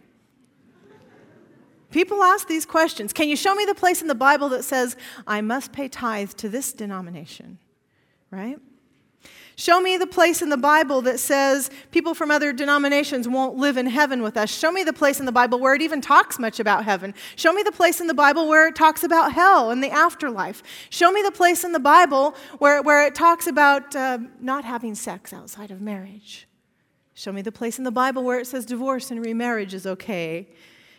People 1.91 2.23
ask 2.23 2.49
these 2.49 2.67
questions. 2.67 3.13
Can 3.13 3.29
you 3.29 3.37
show 3.37 3.55
me 3.55 3.65
the 3.65 3.75
place 3.75 4.03
in 4.03 4.09
the 4.09 4.15
Bible 4.15 4.49
that 4.51 4.65
says 4.65 4.97
I 5.27 5.41
must 5.41 5.73
pay 5.73 5.89
tithe 5.89 6.33
to 6.33 6.49
this 6.49 6.73
denomination? 6.73 7.59
Right? 8.31 8.59
Show 9.59 9.81
me 9.81 9.97
the 9.97 10.07
place 10.07 10.43
in 10.43 10.51
the 10.51 10.59
Bible 10.59 11.01
that 11.03 11.19
says 11.19 11.71
people 11.91 12.13
from 12.13 12.31
other 12.31 12.53
denominations 12.53 13.27
won't 13.27 13.57
live 13.57 13.79
in 13.79 13.87
heaven 13.87 14.21
with 14.21 14.37
us. 14.37 14.51
Show 14.51 14.71
me 14.71 14.85
the 14.85 14.93
place 14.93 15.19
in 15.19 15.25
the 15.25 15.33
Bible 15.33 15.59
where 15.59 15.75
it 15.75 15.81
even 15.81 16.03
talks 16.03 16.39
much 16.39 16.61
about 16.61 16.85
heaven. 16.85 17.15
Show 17.37 17.55
me 17.55 17.63
the 17.63 17.73
place 17.73 17.99
in 17.99 18.07
the 18.07 18.13
Bible 18.13 18.49
where 18.49 18.69
it 18.69 18.77
talks 18.77 19.03
about 19.03 19.33
hell 19.33 19.71
and 19.71 19.83
the 19.83 19.91
afterlife. 19.91 20.63
Show 20.91 21.11
me 21.11 21.23
the 21.23 21.31
place 21.31 21.65
in 21.65 21.73
the 21.73 21.81
Bible 21.81 22.35
where, 22.59 22.83
where 22.83 23.07
it 23.07 23.15
talks 23.15 23.47
about 23.47 23.97
uh, 23.97 24.19
not 24.43 24.67
having 24.67 24.95
sex 24.95 25.33
outside 25.33 25.71
of 25.71 25.81
marriage. 25.81 26.47
Show 27.15 27.33
me 27.33 27.41
the 27.41 27.51
place 27.51 27.79
in 27.79 27.85
the 27.85 27.91
Bible 27.91 28.25
where 28.25 28.39
it 28.39 28.47
says 28.47 28.67
divorce 28.67 29.11
and 29.11 29.25
remarriage 29.25 29.73
is 29.73 29.87
okay. 29.87 30.49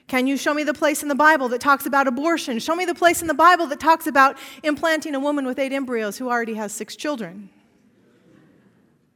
Can 0.07 0.25
you 0.25 0.37
show 0.37 0.53
me 0.53 0.63
the 0.63 0.73
place 0.73 1.03
in 1.03 1.09
the 1.09 1.15
Bible 1.15 1.49
that 1.49 1.59
talks 1.59 1.85
about 1.85 2.07
abortion? 2.07 2.59
Show 2.59 2.75
me 2.75 2.85
the 2.85 2.95
place 2.95 3.21
in 3.21 3.27
the 3.27 3.33
Bible 3.33 3.67
that 3.67 3.79
talks 3.79 4.07
about 4.07 4.37
implanting 4.63 5.15
a 5.15 5.19
woman 5.19 5.45
with 5.45 5.59
eight 5.59 5.73
embryos 5.73 6.17
who 6.17 6.29
already 6.29 6.53
has 6.53 6.71
six 6.71 6.95
children. 6.95 7.49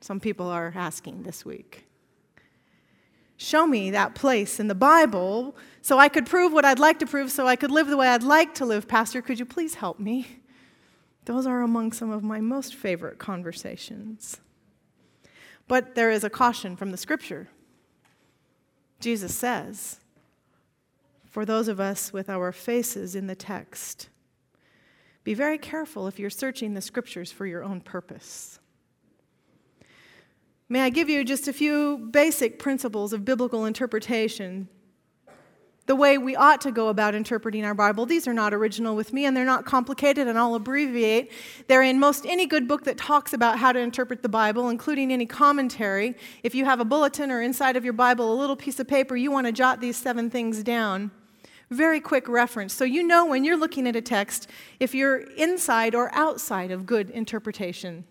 Some 0.01 0.19
people 0.19 0.48
are 0.48 0.74
asking 0.75 1.24
this 1.24 1.45
week. 1.45 1.86
Show 3.38 3.65
me 3.65 3.91
that 3.91 4.15
place 4.15 4.60
in 4.60 4.67
the 4.67 4.75
Bible 4.75 5.55
so 5.81 5.98
I 5.98 6.10
could 6.10 6.25
prove 6.25 6.51
what 6.51 6.65
I'd 6.65 6.77
like 6.77 7.00
to 7.00 7.05
prove, 7.05 7.31
so 7.31 7.48
I 7.48 7.55
could 7.55 7.71
live 7.71 7.88
the 7.88 7.98
way 7.98 8.07
I'd 8.07 8.21
like 8.21 8.53
to 8.55 8.65
live. 8.65 8.88
Pastor, 8.88 9.21
could 9.21 9.39
you 9.39 9.45
please 9.45 9.75
help 9.75 9.98
me? 9.98 10.27
Those 11.25 11.48
are 11.48 11.62
among 11.62 11.93
some 11.93 12.12
of 12.12 12.21
my 12.21 12.41
most 12.41 12.75
favorite 12.75 13.17
conversations. 13.17 14.41
But 15.67 15.95
there 15.95 16.12
is 16.12 16.25
a 16.25 16.29
caution 16.29 16.75
from 16.75 16.91
the 16.91 16.98
scripture. 16.98 17.48
Jesus 19.00 19.33
says, 19.33 20.00
for 21.31 21.45
those 21.45 21.69
of 21.69 21.79
us 21.79 22.11
with 22.11 22.29
our 22.29 22.51
faces 22.51 23.15
in 23.15 23.25
the 23.25 23.35
text, 23.35 24.09
be 25.23 25.33
very 25.33 25.57
careful 25.57 26.07
if 26.07 26.19
you're 26.19 26.29
searching 26.29 26.73
the 26.73 26.81
scriptures 26.81 27.31
for 27.31 27.45
your 27.45 27.63
own 27.63 27.79
purpose. 27.79 28.59
May 30.67 30.81
I 30.81 30.89
give 30.89 31.09
you 31.09 31.23
just 31.23 31.47
a 31.47 31.53
few 31.53 31.97
basic 31.97 32.59
principles 32.59 33.13
of 33.13 33.23
biblical 33.23 33.65
interpretation? 33.65 34.67
The 35.85 35.95
way 35.95 36.17
we 36.17 36.35
ought 36.35 36.61
to 36.61 36.71
go 36.71 36.89
about 36.89 37.15
interpreting 37.15 37.63
our 37.63 37.73
Bible. 37.73 38.05
These 38.05 38.27
are 38.27 38.33
not 38.33 38.53
original 38.53 38.95
with 38.95 39.13
me 39.13 39.25
and 39.25 39.35
they're 39.35 39.45
not 39.45 39.65
complicated, 39.65 40.27
and 40.27 40.38
I'll 40.38 40.55
abbreviate. 40.55 41.31
They're 41.67 41.81
in 41.81 41.97
most 42.00 42.25
any 42.25 42.45
good 42.45 42.67
book 42.67 42.83
that 42.83 42.97
talks 42.97 43.31
about 43.31 43.57
how 43.57 43.71
to 43.71 43.79
interpret 43.79 44.21
the 44.21 44.29
Bible, 44.29 44.69
including 44.69 45.13
any 45.13 45.25
commentary. 45.25 46.15
If 46.43 46.55
you 46.55 46.65
have 46.65 46.81
a 46.81 46.85
bulletin 46.85 47.31
or 47.31 47.41
inside 47.41 47.77
of 47.77 47.85
your 47.85 47.93
Bible 47.93 48.33
a 48.33 48.38
little 48.39 48.55
piece 48.57 48.81
of 48.81 48.88
paper, 48.88 49.15
you 49.15 49.31
want 49.31 49.47
to 49.47 49.53
jot 49.53 49.79
these 49.79 49.97
seven 49.97 50.29
things 50.29 50.61
down. 50.61 51.11
Very 51.72 52.01
quick 52.01 52.28
reference. 52.28 52.74
So 52.74 52.84
you 52.84 53.01
know 53.01 53.25
when 53.25 53.46
you're 53.46 53.58
looking 53.58 53.88
at 53.88 53.96
a 53.96 54.01
text 54.01 54.50
if 54.82 54.94
you're 54.94 55.20
inside 55.20 55.96
or 55.96 56.13
outside 56.13 56.70
of 56.70 56.86
good 56.86 57.10
interpretation. 57.10 58.04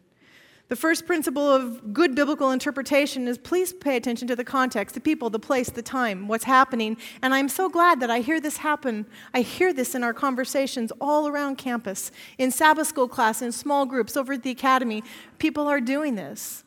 The 0.69 0.77
first 0.77 1.05
principle 1.05 1.47
of 1.47 1.93
good 1.93 2.15
biblical 2.15 2.53
interpretation 2.53 3.29
is 3.29 3.37
please 3.37 3.75
pay 3.75 3.97
attention 3.97 4.29
to 4.29 4.37
the 4.37 4.45
context, 4.45 4.95
the 4.95 5.01
people, 5.01 5.29
the 5.29 5.39
place, 5.39 5.69
the 5.69 5.83
time, 5.83 6.27
what's 6.27 6.45
happening. 6.45 6.97
And 7.21 7.35
I'm 7.35 7.51
so 7.51 7.69
glad 7.69 8.01
that 8.01 8.11
I 8.11 8.21
hear 8.21 8.41
this 8.41 8.59
happen. 8.59 9.05
I 9.35 9.43
hear 9.43 9.75
this 9.75 9.95
in 9.95 10.05
our 10.05 10.15
conversations 10.15 10.91
all 10.99 11.29
around 11.29 11.59
campus, 11.59 12.11
in 12.39 12.51
Sabbath 12.51 12.87
school 12.87 13.09
class, 13.09 13.43
in 13.43 13.53
small 13.53 13.85
groups, 13.85 14.17
over 14.17 14.35
at 14.35 14.43
the 14.43 14.51
academy. 14.51 15.05
People 15.39 15.67
are 15.67 15.81
doing 15.81 16.15
this. 16.15 16.65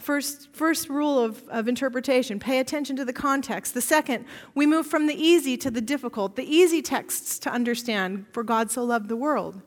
First, 0.00 0.48
first 0.52 0.88
rule 0.88 1.18
of, 1.18 1.46
of 1.48 1.68
interpretation 1.68 2.38
pay 2.40 2.58
attention 2.58 2.96
to 2.96 3.04
the 3.04 3.12
context. 3.12 3.74
The 3.74 3.80
second, 3.80 4.24
we 4.54 4.66
move 4.66 4.86
from 4.86 5.06
the 5.06 5.14
easy 5.14 5.56
to 5.58 5.70
the 5.70 5.80
difficult, 5.80 6.36
the 6.36 6.44
easy 6.44 6.82
texts 6.82 7.38
to 7.40 7.50
understand, 7.50 8.26
for 8.32 8.42
God 8.42 8.70
so 8.70 8.82
loved 8.82 9.08
the 9.08 9.16
world. 9.16 9.60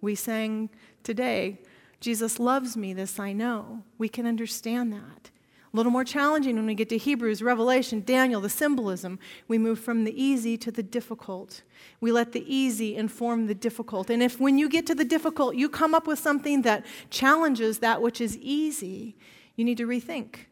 We 0.00 0.14
sang 0.14 0.70
today, 1.02 1.58
Jesus 2.00 2.38
loves 2.38 2.76
me, 2.76 2.92
this 2.92 3.18
I 3.18 3.32
know. 3.32 3.82
We 3.98 4.08
can 4.08 4.26
understand 4.26 4.92
that. 4.92 5.30
A 5.72 5.76
little 5.76 5.92
more 5.92 6.04
challenging 6.04 6.56
when 6.56 6.64
we 6.64 6.74
get 6.74 6.88
to 6.88 6.96
Hebrews, 6.96 7.42
Revelation, 7.42 8.02
Daniel, 8.06 8.40
the 8.40 8.48
symbolism. 8.48 9.18
We 9.48 9.58
move 9.58 9.78
from 9.78 10.04
the 10.04 10.22
easy 10.22 10.56
to 10.56 10.70
the 10.70 10.82
difficult. 10.82 11.62
We 12.00 12.10
let 12.10 12.32
the 12.32 12.44
easy 12.52 12.96
inform 12.96 13.48
the 13.48 13.54
difficult. 13.54 14.08
And 14.08 14.22
if 14.22 14.40
when 14.40 14.56
you 14.56 14.68
get 14.68 14.86
to 14.86 14.94
the 14.94 15.04
difficult, 15.04 15.56
you 15.56 15.68
come 15.68 15.94
up 15.94 16.06
with 16.06 16.18
something 16.18 16.62
that 16.62 16.86
challenges 17.10 17.80
that 17.80 18.00
which 18.00 18.20
is 18.20 18.38
easy, 18.38 19.14
you 19.58 19.64
need 19.64 19.76
to 19.76 19.86
rethink 19.86 20.46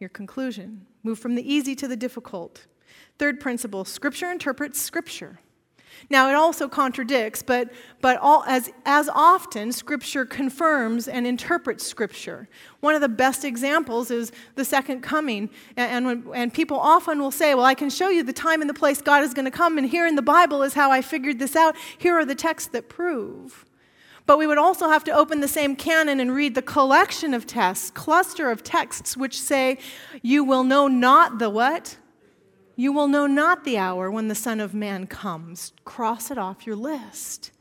your 0.00 0.10
conclusion. 0.10 0.84
Move 1.04 1.18
from 1.18 1.36
the 1.36 1.54
easy 1.54 1.76
to 1.76 1.86
the 1.86 1.96
difficult. 1.96 2.66
Third 3.18 3.40
principle 3.40 3.84
Scripture 3.84 4.30
interprets 4.30 4.80
Scripture. 4.80 5.38
Now, 6.10 6.28
it 6.28 6.34
also 6.34 6.68
contradicts, 6.68 7.42
but, 7.42 7.70
but 8.02 8.18
all, 8.18 8.44
as, 8.46 8.70
as 8.84 9.08
often, 9.14 9.72
Scripture 9.72 10.26
confirms 10.26 11.08
and 11.08 11.26
interprets 11.26 11.86
Scripture. 11.86 12.48
One 12.80 12.94
of 12.94 13.00
the 13.00 13.08
best 13.08 13.44
examples 13.44 14.10
is 14.10 14.32
the 14.56 14.64
second 14.64 15.02
coming. 15.02 15.48
And, 15.76 16.06
and, 16.06 16.26
and 16.34 16.52
people 16.52 16.78
often 16.78 17.20
will 17.20 17.30
say, 17.30 17.54
Well, 17.54 17.64
I 17.64 17.74
can 17.74 17.90
show 17.90 18.08
you 18.08 18.24
the 18.24 18.32
time 18.32 18.60
and 18.60 18.68
the 18.68 18.74
place 18.74 19.00
God 19.00 19.22
is 19.22 19.34
going 19.34 19.46
to 19.46 19.50
come, 19.52 19.78
and 19.78 19.88
here 19.88 20.06
in 20.06 20.16
the 20.16 20.22
Bible 20.22 20.64
is 20.64 20.74
how 20.74 20.90
I 20.90 21.00
figured 21.00 21.38
this 21.38 21.54
out. 21.54 21.76
Here 21.96 22.14
are 22.14 22.24
the 22.24 22.34
texts 22.34 22.70
that 22.70 22.88
prove. 22.88 23.64
But 24.26 24.38
we 24.38 24.46
would 24.48 24.58
also 24.58 24.88
have 24.88 25.04
to 25.04 25.12
open 25.12 25.40
the 25.40 25.48
same 25.48 25.76
canon 25.76 26.18
and 26.18 26.34
read 26.34 26.56
the 26.56 26.62
collection 26.62 27.32
of 27.32 27.46
texts, 27.46 27.90
cluster 27.90 28.50
of 28.50 28.64
texts, 28.64 29.16
which 29.16 29.40
say, 29.40 29.78
You 30.20 30.42
will 30.42 30.64
know 30.64 30.88
not 30.88 31.38
the 31.38 31.48
what? 31.48 31.96
You 32.74 32.92
will 32.92 33.08
know 33.08 33.26
not 33.26 33.64
the 33.64 33.78
hour 33.78 34.10
when 34.10 34.28
the 34.28 34.34
Son 34.34 34.60
of 34.60 34.74
Man 34.74 35.06
comes. 35.06 35.72
Cross 35.84 36.30
it 36.30 36.38
off 36.38 36.66
your 36.66 36.76
list. 36.76 37.52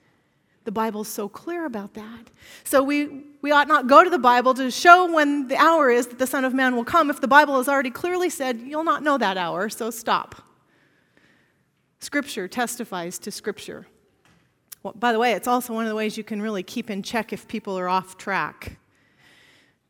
The 0.66 0.72
Bible's 0.72 1.08
so 1.08 1.30
clear 1.30 1.66
about 1.66 1.94
that. 1.94 2.32
So 2.64 2.82
we, 2.82 3.24
we 3.44 3.52
ought 3.52 3.68
not 3.68 3.86
go 3.86 4.04
to 4.04 4.10
the 4.10 4.18
Bible 4.18 4.56
to 4.56 4.72
show 4.72 5.14
when 5.14 5.48
the 5.48 5.56
hour 5.58 5.92
is 5.92 6.08
that 6.08 6.18
the 6.18 6.28
Son 6.28 6.44
of 6.44 6.56
Man 6.56 6.76
will 6.76 6.84
come. 6.84 7.12
If 7.12 7.22
the 7.22 7.28
Bible 7.28 7.58
has 7.58 7.70
already 7.70 7.92
clearly 7.92 8.32
said, 8.32 8.60
you'll 8.60 8.84
not 8.84 9.04
know 9.04 9.20
that 9.20 9.38
hour, 9.38 9.70
so 9.70 9.92
stop. 9.92 10.42
Scripture 12.00 12.48
testifies 12.48 13.20
to 13.20 13.32
Scripture. 13.32 13.86
Well, 14.86 14.94
by 14.96 15.14
the 15.14 15.18
way, 15.18 15.32
it's 15.32 15.48
also 15.48 15.74
one 15.74 15.86
of 15.86 15.90
the 15.90 15.96
ways 15.96 16.16
you 16.16 16.24
can 16.24 16.40
really 16.44 16.62
keep 16.62 16.92
in 16.92 17.02
check 17.02 17.34
if 17.34 17.48
people 17.48 17.76
are 17.80 17.90
off 17.90 18.20
track. 18.20 18.78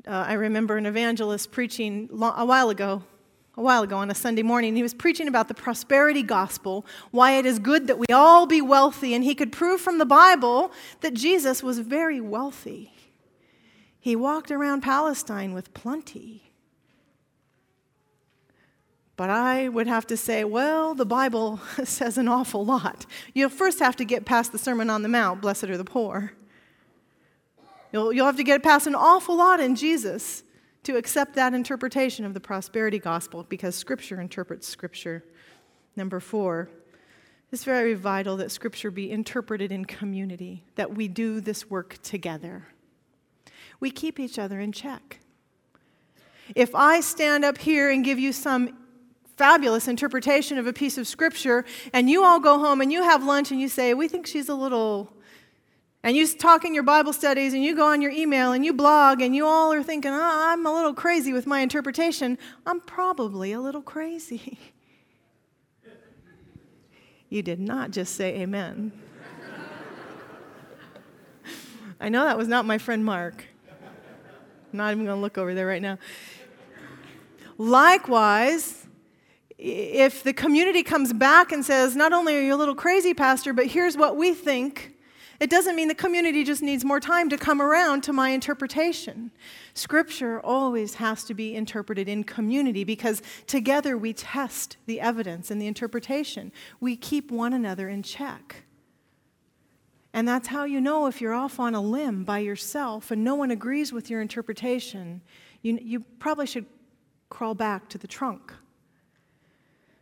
Uh, 0.08 0.12
I 0.12 0.34
remember 0.36 0.78
an 0.78 0.86
evangelist 0.86 1.52
preaching 1.52 2.08
a 2.14 2.46
while 2.46 2.70
ago 2.70 3.04
a 3.58 3.62
while 3.62 3.84
ago 3.84 3.98
on 3.98 4.10
a 4.10 4.16
Sunday 4.16 4.42
morning. 4.42 4.74
He 4.74 4.84
was 4.84 4.94
preaching 4.94 5.28
about 5.28 5.50
the 5.50 5.54
prosperity 5.54 6.24
gospel, 6.24 6.86
why 7.12 7.34
it 7.34 7.46
is 7.46 7.60
good 7.60 7.88
that 7.88 8.00
we 8.00 8.06
all 8.14 8.46
be 8.46 8.62
wealthy, 8.62 9.14
and 9.14 9.22
he 9.22 9.36
could 9.36 9.52
prove 9.52 9.82
from 9.82 9.98
the 9.98 10.06
Bible 10.06 10.72
that 11.02 11.14
Jesus 11.14 11.62
was 11.62 11.80
very 11.80 12.22
wealthy. 12.22 12.94
He 14.00 14.16
walked 14.16 14.50
around 14.50 14.80
Palestine 14.80 15.54
with 15.54 15.74
plenty. 15.74 16.45
But 19.18 19.30
I 19.30 19.70
would 19.70 19.88
have 19.88 20.06
to 20.08 20.18
say, 20.18 20.44
well, 20.44 20.94
the 20.94 21.06
Bible 21.06 21.60
says 21.84 22.18
an 22.18 22.28
awful 22.28 22.66
lot. 22.66 23.06
You'll 23.34 23.50
first 23.50 23.80
have 23.80 23.96
to 23.98 24.06
get 24.06 24.26
past 24.26 24.52
the 24.52 24.58
Sermon 24.58 24.90
on 24.90 25.04
the 25.04 25.10
Mount, 25.10 25.42
blessed 25.42 25.66
are 25.66 25.78
the 25.78 25.86
poor. 25.86 26.34
You'll, 27.94 28.12
you'll 28.12 28.26
have 28.26 28.38
to 28.38 28.44
get 28.44 28.62
past 28.62 28.88
an 28.88 28.96
awful 28.96 29.38
lot 29.38 29.62
in 29.62 29.76
Jesus 29.76 30.44
to 30.84 30.98
accept 30.98 31.34
that 31.36 31.54
interpretation 31.54 32.26
of 32.26 32.34
the 32.34 32.40
prosperity 32.40 33.00
gospel 33.00 33.46
because 33.48 33.76
Scripture 33.76 34.20
interprets 34.20 34.68
Scripture. 34.68 35.24
Number 35.96 36.20
four, 36.20 36.70
it's 37.52 37.64
very 37.64 37.94
vital 37.94 38.36
that 38.38 38.52
Scripture 38.52 38.92
be 38.92 39.10
interpreted 39.10 39.72
in 39.72 39.86
community, 39.86 40.66
that 40.76 40.94
we 40.94 41.08
do 41.08 41.40
this 41.40 41.70
work 41.70 41.98
together. 42.04 42.68
We 43.80 43.92
keep 43.92 44.20
each 44.20 44.38
other 44.38 44.60
in 44.60 44.74
check. 44.74 45.22
If 46.54 46.76
I 46.76 47.00
stand 47.00 47.46
up 47.46 47.58
here 47.58 47.90
and 47.90 48.04
give 48.04 48.20
you 48.20 48.34
some 48.34 48.78
fabulous 49.38 49.88
interpretation 49.88 50.58
of 50.58 50.68
a 50.68 50.74
piece 50.74 50.98
of 50.98 51.08
scripture, 51.08 51.66
and 51.94 52.10
you 52.10 52.24
all 52.24 52.40
go 52.40 52.60
home 52.60 52.82
and 52.82 52.92
you 52.92 53.04
have 53.04 53.24
lunch 53.24 53.52
and 53.52 53.60
you 53.60 53.68
say, 53.68 53.94
We 53.94 54.08
think 54.08 54.28
she's 54.28 54.50
a 54.50 54.56
little. 54.56 55.12
And 56.04 56.16
you 56.16 56.28
talk 56.28 56.66
in 56.66 56.76
your 56.76 56.84
Bible 56.84 57.14
studies 57.14 57.56
and 57.56 57.64
you 57.64 57.76
go 57.76 57.88
on 57.88 58.00
your 58.00 58.12
email 58.12 58.52
and 58.52 58.64
you 58.64 58.74
blog 58.74 59.22
and 59.22 59.36
you 59.36 59.48
all 59.48 59.74
are 59.74 59.82
thinking, 59.82 60.12
oh, 60.12 60.22
I'm 60.22 60.64
a 60.64 60.72
little 60.72 60.94
crazy 60.94 61.34
with 61.34 61.48
my 61.48 61.62
interpretation. 61.62 62.38
I'm 62.64 62.80
probably 62.80 63.54
a 63.54 63.60
little 63.60 63.82
crazy. 63.82 64.60
you 67.30 67.42
did 67.42 67.60
not 67.60 67.90
just 67.90 68.14
say 68.14 68.42
amen. 68.42 68.92
I 72.00 72.10
know 72.10 72.26
that 72.26 72.38
was 72.38 72.48
not 72.48 72.68
my 72.68 72.78
friend 72.78 73.04
Mark. 73.04 73.44
I'm 74.72 74.78
not 74.78 74.92
even 74.92 75.06
going 75.06 75.18
to 75.18 75.22
look 75.22 75.40
over 75.40 75.56
there 75.56 75.66
right 75.66 75.82
now. 75.82 75.98
Likewise, 77.58 78.85
if 79.58 80.24
the 80.24 80.34
community 80.34 80.84
comes 80.84 81.14
back 81.14 81.52
and 81.52 81.64
says, 81.64 81.96
not 81.96 82.14
only 82.14 82.38
are 82.38 82.42
you 82.42 82.54
a 82.54 82.58
little 82.58 82.76
crazy, 82.76 83.14
Pastor, 83.14 83.54
but 83.54 83.68
here's 83.68 83.96
what 83.96 84.18
we 84.18 84.34
think, 84.34 84.96
it 85.40 85.50
doesn't 85.50 85.76
mean 85.76 85.90
the 85.90 85.96
community 85.96 86.44
just 86.44 86.62
needs 86.62 86.86
more 86.86 87.00
time 87.00 87.30
to 87.30 87.38
come 87.38 87.62
around 87.62 88.04
to 88.04 88.14
my 88.14 88.30
interpretation. 88.30 89.32
Scripture 89.74 90.40
always 90.40 90.96
has 90.96 91.26
to 91.26 91.34
be 91.34 91.56
interpreted 91.56 92.08
in 92.08 92.24
community 92.24 92.84
because 92.86 93.22
together 93.46 93.98
we 93.98 94.14
test 94.14 94.78
the 94.86 95.02
evidence 95.02 95.52
and 95.52 95.62
the 95.62 95.68
interpretation. 95.68 96.52
We 96.80 96.96
keep 96.96 97.32
one 97.32 97.54
another 97.54 97.90
in 97.90 98.02
check. 98.04 98.64
And 100.14 100.26
that's 100.26 100.48
how 100.48 100.64
you 100.64 100.80
know 100.80 101.08
if 101.08 101.20
you're 101.20 101.34
off 101.34 101.60
on 101.60 101.76
a 101.76 101.82
limb 101.82 102.24
by 102.24 102.40
yourself 102.40 103.12
and 103.12 103.22
no 103.22 103.36
one 103.36 103.52
agrees 103.52 103.92
with 103.92 104.10
your 104.10 104.22
interpretation. 104.22 105.22
You, 105.62 105.78
you 105.82 106.00
probably 106.20 106.46
should 106.46 106.66
crawl 107.30 107.56
back 107.56 107.90
to 107.90 107.98
the 107.98 108.08
trunk. 108.08 108.54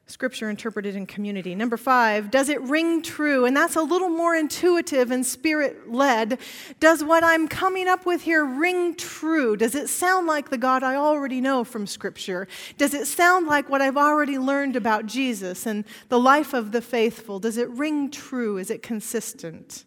Scripture 0.05 0.49
interpreted 0.49 0.97
in 0.97 1.05
community. 1.05 1.55
Number 1.55 1.77
five, 1.77 2.29
does 2.29 2.49
it 2.49 2.61
ring 2.61 3.01
true? 3.01 3.45
And 3.45 3.55
that's 3.55 3.77
a 3.77 3.81
little 3.81 4.09
more 4.09 4.35
intuitive 4.35 5.11
and 5.11 5.25
spirit 5.25 5.89
led. 5.89 6.39
Does 6.81 7.03
what 7.03 7.23
I'm 7.23 7.47
coming 7.47 7.87
up 7.87 8.05
with 8.05 8.21
here 8.23 8.45
ring 8.45 8.95
true? 8.95 9.55
Does 9.55 9.75
it 9.75 9.87
sound 9.87 10.27
like 10.27 10.49
the 10.49 10.57
God 10.57 10.83
I 10.83 10.95
already 10.95 11.39
know 11.39 11.63
from 11.63 11.87
Scripture? 11.87 12.49
Does 12.77 12.93
it 12.93 13.07
sound 13.07 13.47
like 13.47 13.69
what 13.69 13.81
I've 13.81 13.97
already 13.97 14.37
learned 14.37 14.75
about 14.75 15.05
Jesus 15.05 15.65
and 15.65 15.85
the 16.09 16.19
life 16.19 16.53
of 16.53 16.73
the 16.73 16.81
faithful? 16.81 17.39
Does 17.39 17.57
it 17.57 17.69
ring 17.69 18.11
true? 18.11 18.57
Is 18.57 18.69
it 18.69 18.83
consistent? 18.83 19.85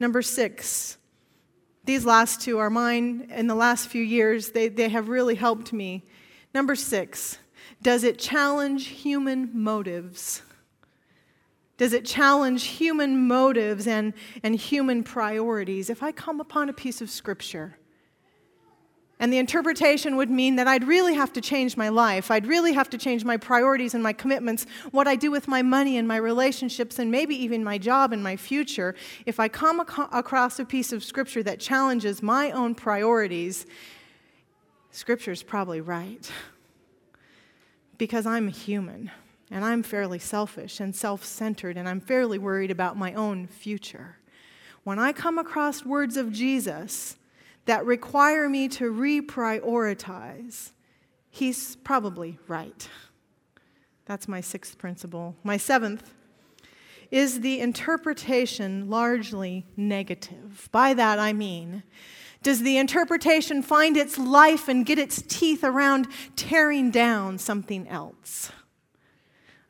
Number 0.00 0.22
six, 0.22 0.96
these 1.84 2.06
last 2.06 2.40
two 2.40 2.58
are 2.58 2.70
mine 2.70 3.30
in 3.30 3.46
the 3.46 3.54
last 3.54 3.88
few 3.88 4.02
years. 4.02 4.52
They, 4.52 4.68
they 4.68 4.88
have 4.88 5.10
really 5.10 5.34
helped 5.34 5.70
me. 5.72 6.04
Number 6.54 6.74
six, 6.74 7.38
does 7.82 8.04
it 8.04 8.18
challenge 8.18 8.88
human 8.88 9.50
motives? 9.54 10.42
Does 11.78 11.94
it 11.94 12.04
challenge 12.04 12.64
human 12.64 13.26
motives 13.26 13.86
and, 13.86 14.12
and 14.42 14.54
human 14.54 15.02
priorities? 15.02 15.88
If 15.88 16.02
I 16.02 16.12
come 16.12 16.38
upon 16.38 16.68
a 16.68 16.74
piece 16.74 17.00
of 17.00 17.08
scripture 17.08 17.78
and 19.18 19.32
the 19.32 19.38
interpretation 19.38 20.16
would 20.16 20.28
mean 20.28 20.56
that 20.56 20.68
I'd 20.68 20.84
really 20.84 21.14
have 21.14 21.32
to 21.32 21.40
change 21.40 21.78
my 21.78 21.88
life, 21.88 22.30
I'd 22.30 22.46
really 22.46 22.74
have 22.74 22.90
to 22.90 22.98
change 22.98 23.24
my 23.24 23.38
priorities 23.38 23.94
and 23.94 24.02
my 24.02 24.12
commitments, 24.12 24.66
what 24.90 25.08
I 25.08 25.16
do 25.16 25.30
with 25.30 25.48
my 25.48 25.62
money 25.62 25.96
and 25.96 26.06
my 26.06 26.16
relationships, 26.16 26.98
and 26.98 27.10
maybe 27.10 27.34
even 27.34 27.64
my 27.64 27.78
job 27.78 28.12
and 28.12 28.22
my 28.22 28.36
future, 28.36 28.94
if 29.24 29.40
I 29.40 29.48
come 29.48 29.80
ac- 29.80 30.08
across 30.12 30.58
a 30.58 30.66
piece 30.66 30.92
of 30.92 31.02
scripture 31.02 31.42
that 31.44 31.60
challenges 31.60 32.22
my 32.22 32.50
own 32.50 32.74
priorities, 32.74 33.64
scripture's 34.90 35.42
probably 35.42 35.80
right 35.80 36.30
because 38.00 38.24
I'm 38.24 38.48
a 38.48 38.50
human 38.50 39.10
and 39.50 39.62
I'm 39.62 39.82
fairly 39.82 40.18
selfish 40.18 40.80
and 40.80 40.96
self 40.96 41.22
centered 41.22 41.76
and 41.76 41.86
I'm 41.86 42.00
fairly 42.00 42.38
worried 42.38 42.70
about 42.70 42.96
my 42.96 43.12
own 43.12 43.46
future. 43.46 44.16
When 44.84 44.98
I 44.98 45.12
come 45.12 45.36
across 45.36 45.84
words 45.84 46.16
of 46.16 46.32
Jesus 46.32 47.18
that 47.66 47.84
require 47.84 48.48
me 48.48 48.68
to 48.68 48.90
reprioritize, 48.90 50.70
he's 51.28 51.76
probably 51.76 52.38
right. 52.48 52.88
That's 54.06 54.26
my 54.26 54.40
sixth 54.40 54.78
principle. 54.78 55.36
My 55.44 55.58
seventh 55.58 56.14
is 57.10 57.42
the 57.42 57.60
interpretation 57.60 58.88
largely 58.88 59.66
negative. 59.76 60.70
By 60.72 60.94
that 60.94 61.18
I 61.18 61.34
mean, 61.34 61.82
does 62.42 62.62
the 62.62 62.78
interpretation 62.78 63.62
find 63.62 63.96
its 63.96 64.16
life 64.16 64.68
and 64.68 64.86
get 64.86 64.98
its 64.98 65.22
teeth 65.22 65.62
around 65.62 66.08
tearing 66.36 66.90
down 66.90 67.38
something 67.38 67.86
else? 67.88 68.50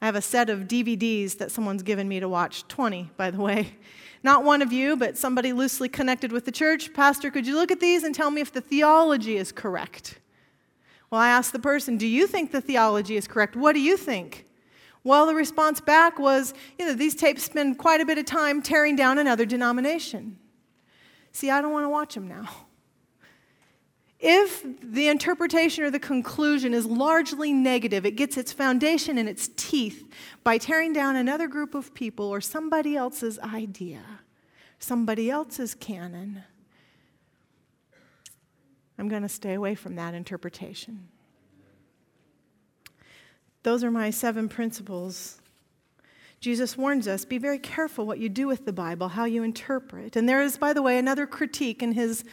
I 0.01 0.07
have 0.07 0.17
a 0.17 0.23
set 0.23 0.49
of 0.49 0.61
DVDs 0.61 1.39
that 1.39 1.51
someone's 1.51 1.83
given 1.83 2.09
me 2.09 2.21
to 2.21 2.29
watch, 2.29 2.67
20, 2.69 3.11
by 3.17 3.31
the 3.31 3.41
way. 3.41 3.75
Not 4.23 4.45
one 4.45 4.63
of 4.63 4.73
you, 4.73 4.97
but 4.97 5.19
somebody 5.19 5.53
loosely 5.53 5.89
connected 5.89 6.33
with 6.33 6.45
the 6.45 6.53
church. 6.53 6.93
Pastor, 6.95 7.31
could 7.31 7.47
you 7.47 7.55
look 7.55 7.71
at 7.71 7.81
these 7.81 8.05
and 8.05 8.15
tell 8.15 8.31
me 8.31 8.41
if 8.41 8.53
the 8.53 8.61
theology 8.61 9.37
is 9.37 9.51
correct? 9.51 10.19
Well, 11.11 11.21
I 11.21 11.29
asked 11.29 11.53
the 11.53 11.59
person, 11.59 11.99
Do 11.99 12.07
you 12.07 12.27
think 12.27 12.53
the 12.53 12.61
theology 12.61 13.17
is 13.17 13.27
correct? 13.27 13.57
What 13.57 13.73
do 13.73 13.81
you 13.81 13.97
think? 13.97 14.47
Well, 15.03 15.27
the 15.27 15.35
response 15.35 15.81
back 15.81 16.19
was, 16.19 16.53
you 16.79 16.87
know, 16.87 16.95
these 16.95 17.15
tapes 17.15 17.43
spend 17.43 17.79
quite 17.79 18.01
a 18.01 18.07
bit 18.07 18.19
of 18.19 18.27
time 18.27 18.63
tearing 18.63 18.97
down 18.97 19.19
another 19.19 19.47
denomination. 19.47 20.39
See, 21.33 21.51
I 21.51 21.61
don't 21.61 21.73
want 21.73 21.85
to 21.85 21.91
watch 21.91 22.15
them 22.15 22.29
now. 22.29 22.49
If 24.19 24.63
the 24.83 25.09
interpretation 25.09 25.83
or 25.83 25.91
the 25.91 25.99
conclusion 25.99 26.75
is 26.75 26.85
largely 26.85 27.55
negative, 27.55 28.05
it 28.05 28.17
gets 28.17 28.37
its 28.37 28.53
foundation 28.53 29.17
and 29.17 29.27
its 29.27 29.49
teeth 29.57 30.13
by 30.45 30.59
tearing 30.59 30.93
down 30.93 31.17
another 31.17 31.49
group 31.49 31.75
of 31.75 31.95
people 31.95 32.27
or 32.27 32.43
somebody 32.43 32.97
else's 32.97 33.39
idea, 33.39 34.03
somebody 34.79 35.31
else's 35.31 35.75
canon. 35.75 36.43
I'm 38.99 39.09
going 39.09 39.23
to 39.23 39.29
stay 39.29 39.55
away 39.55 39.75
from 39.75 39.97
that 39.97 40.13
interpretation. 40.13 41.09
Those 43.63 43.83
are 43.83 43.91
my 43.91 44.11
seven 44.11 44.51
principles 44.51 45.40
Jesus 46.41 46.77
warns 46.77 47.07
us 47.07 47.25
be 47.25 47.39
very 47.39 47.59
careful 47.59 48.07
what 48.07 48.19
you 48.19 48.29
do 48.29 48.47
with 48.47 48.65
the 48.65 48.73
Bible, 48.73 49.09
how 49.09 49.27
you 49.27 49.43
interpret. 49.43 50.17
And 50.17 50.29
there 50.29 50.41
is, 50.41 50.57
by 50.57 50.73
the 50.73 50.83
way, 50.83 50.99
another 50.99 51.27
critique 51.27 51.83
in 51.83 51.93
his, 51.93 52.25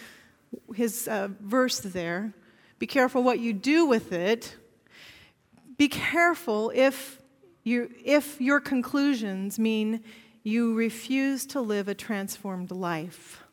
his 0.73 1.07
uh, 1.07 1.29
verse 1.41 1.79
there. 1.79 2.33
Be 2.79 2.87
careful 2.87 3.21
what 3.21 3.39
you 3.39 3.51
do 3.51 3.85
with 3.85 4.13
it. 4.13 4.55
Be 5.77 5.89
careful 5.89 6.71
if, 6.73 7.21
you, 7.63 7.91
if 8.03 8.39
your 8.39 8.61
conclusions 8.61 9.59
mean 9.59 10.03
you 10.43 10.73
refuse 10.73 11.45
to 11.47 11.59
live 11.59 11.89
a 11.89 11.93
transformed 11.93 12.71
life 12.71 13.43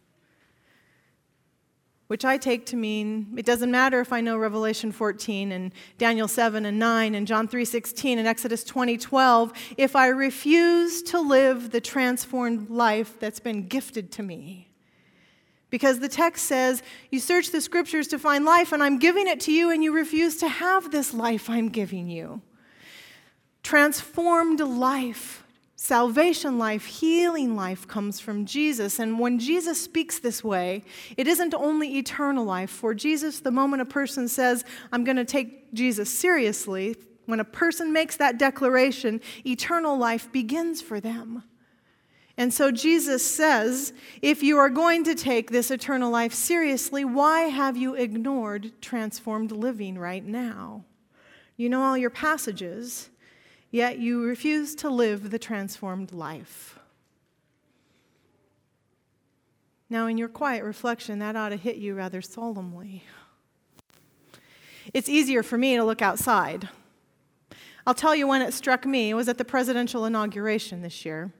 which 2.07 2.25
I 2.25 2.37
take 2.37 2.67
to 2.67 2.77
mean 2.77 3.35
it 3.37 3.47
doesn't 3.47 3.71
matter 3.71 4.01
if 4.01 4.13
I 4.13 4.21
know 4.21 4.37
Revelation 4.37 4.93
14 4.93 5.53
and 5.53 5.73
Daniel 5.97 6.29
7 6.29 6.67
and 6.67 6.79
9 6.79 7.15
and 7.15 7.27
John 7.27 7.49
3:16 7.49 8.19
and 8.19 8.29
Exodus 8.29 8.65
20:12 8.65 9.53
if 9.79 9.97
I 9.97 10.09
refuse 10.09 11.03
to 11.05 11.21
live 11.21 11.71
the 11.71 11.81
transformed 11.81 12.71
life 12.71 13.19
that's 13.19 13.41
been 13.41 13.67
gifted 13.67 14.11
to 14.13 14.23
me. 14.23 14.69
Because 15.71 15.99
the 15.99 16.09
text 16.09 16.47
says, 16.47 16.83
you 17.11 17.19
search 17.19 17.51
the 17.51 17.61
scriptures 17.61 18.07
to 18.09 18.19
find 18.19 18.45
life 18.45 18.73
and 18.73 18.83
I'm 18.83 18.99
giving 18.99 19.27
it 19.27 19.41
to 19.41 19.53
you 19.53 19.71
and 19.71 19.83
you 19.83 19.93
refuse 19.93 20.37
to 20.37 20.49
have 20.49 20.91
this 20.91 21.13
life 21.13 21.51
I'm 21.51 21.69
giving 21.69 22.09
you. 22.09 22.43
Transformed 23.63 24.61
life 24.61 25.44
Salvation 25.85 26.59
life, 26.59 26.87
healing 26.87 27.57
life 27.57 27.87
comes 27.87 28.19
from 28.19 28.47
Jesus. 28.47 28.99
And 28.99 29.19
when 29.19 29.39
Jesus 29.39 29.79
speaks 29.79 30.19
this 30.19 30.43
way, 30.43 30.83
it 31.19 31.27
isn't 31.27 31.53
only 31.53 31.99
eternal 31.99 32.47
life. 32.47 32.71
For 32.71 32.95
Jesus, 32.95 33.41
the 33.41 33.51
moment 33.51 33.83
a 33.83 33.85
person 33.85 34.27
says, 34.27 34.65
I'm 34.93 35.05
going 35.05 35.19
to 35.19 35.27
take 35.27 35.75
Jesus 35.75 36.09
seriously, 36.09 36.97
when 37.27 37.39
a 37.39 37.45
person 37.45 37.93
makes 37.93 38.17
that 38.17 38.39
declaration, 38.39 39.21
eternal 39.45 39.99
life 39.99 40.33
begins 40.33 40.81
for 40.81 41.01
them. 41.01 41.43
And 42.39 42.55
so 42.55 42.71
Jesus 42.71 43.23
says, 43.23 43.93
if 44.23 44.43
you 44.43 44.57
are 44.57 44.71
going 44.71 45.05
to 45.05 45.15
take 45.15 45.51
this 45.51 45.71
eternal 45.71 46.11
life 46.11 46.33
seriously, 46.33 47.05
why 47.05 47.41
have 47.41 47.77
you 47.77 47.95
ignored 47.95 48.73
transformed 48.81 49.53
living 49.53 49.99
right 49.99 50.25
now? 50.25 50.87
You 51.59 51.69
know 51.69 51.83
all 51.83 51.99
your 51.99 52.09
passages 52.09 53.11
yet 53.75 53.99
you 53.99 54.23
refuse 54.23 54.73
to 54.77 54.89
live 54.89 55.31
the 55.31 55.39
transformed 55.39 56.13
life. 56.13 56.79
Now, 59.91 60.07
in 60.07 60.17
your 60.17 60.29
quiet 60.29 60.63
reflection, 60.63 61.19
that 61.19 61.35
ought 61.35 61.49
to 61.49 61.57
hit 61.57 61.75
you 61.75 61.97
rather 61.97 62.23
solemnly. 62.23 63.03
It's 64.93 65.09
easier 65.09 65.43
for 65.43 65.59
me 65.59 65.75
to 65.75 65.83
look 65.83 66.03
outside. 66.03 66.69
I'll 67.85 67.95
tell 67.95 68.15
you 68.15 68.29
when 68.29 68.43
it 68.43 68.55
struck 68.55 68.87
me. 68.87 69.11
It 69.11 69.15
was 69.15 69.29
at 69.29 69.39
the 69.39 69.45
presidential 69.45 70.05
inauguration 70.05 70.81
this 70.81 71.05
year. 71.05 71.33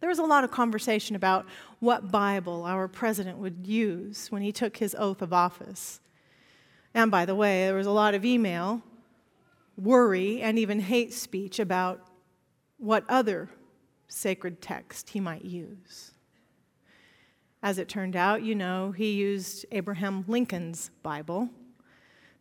There 0.00 0.10
was 0.10 0.18
a 0.18 0.24
lot 0.24 0.44
of 0.44 0.50
conversation 0.50 1.16
about 1.16 1.46
what 1.80 2.12
Bible 2.12 2.64
our 2.64 2.88
president 2.88 3.38
would 3.38 3.66
use 3.66 4.30
when 4.30 4.42
he 4.42 4.52
took 4.52 4.76
his 4.76 4.94
oath 4.98 5.22
of 5.22 5.32
office. 5.32 5.98
And 6.92 7.10
by 7.10 7.24
the 7.24 7.34
way, 7.34 7.64
there 7.64 7.74
was 7.74 7.86
a 7.86 7.90
lot 7.90 8.14
of 8.14 8.26
email, 8.26 8.82
worry, 9.76 10.40
and 10.40 10.58
even 10.58 10.80
hate 10.80 11.12
speech 11.12 11.58
about 11.58 12.00
what 12.78 13.04
other 13.08 13.50
sacred 14.08 14.60
text 14.60 15.10
he 15.10 15.20
might 15.20 15.44
use. 15.44 16.12
As 17.62 17.78
it 17.78 17.88
turned 17.88 18.16
out, 18.16 18.42
you 18.42 18.54
know, 18.54 18.92
he 18.92 19.12
used 19.12 19.66
Abraham 19.72 20.24
Lincoln's 20.28 20.90
Bible 21.02 21.48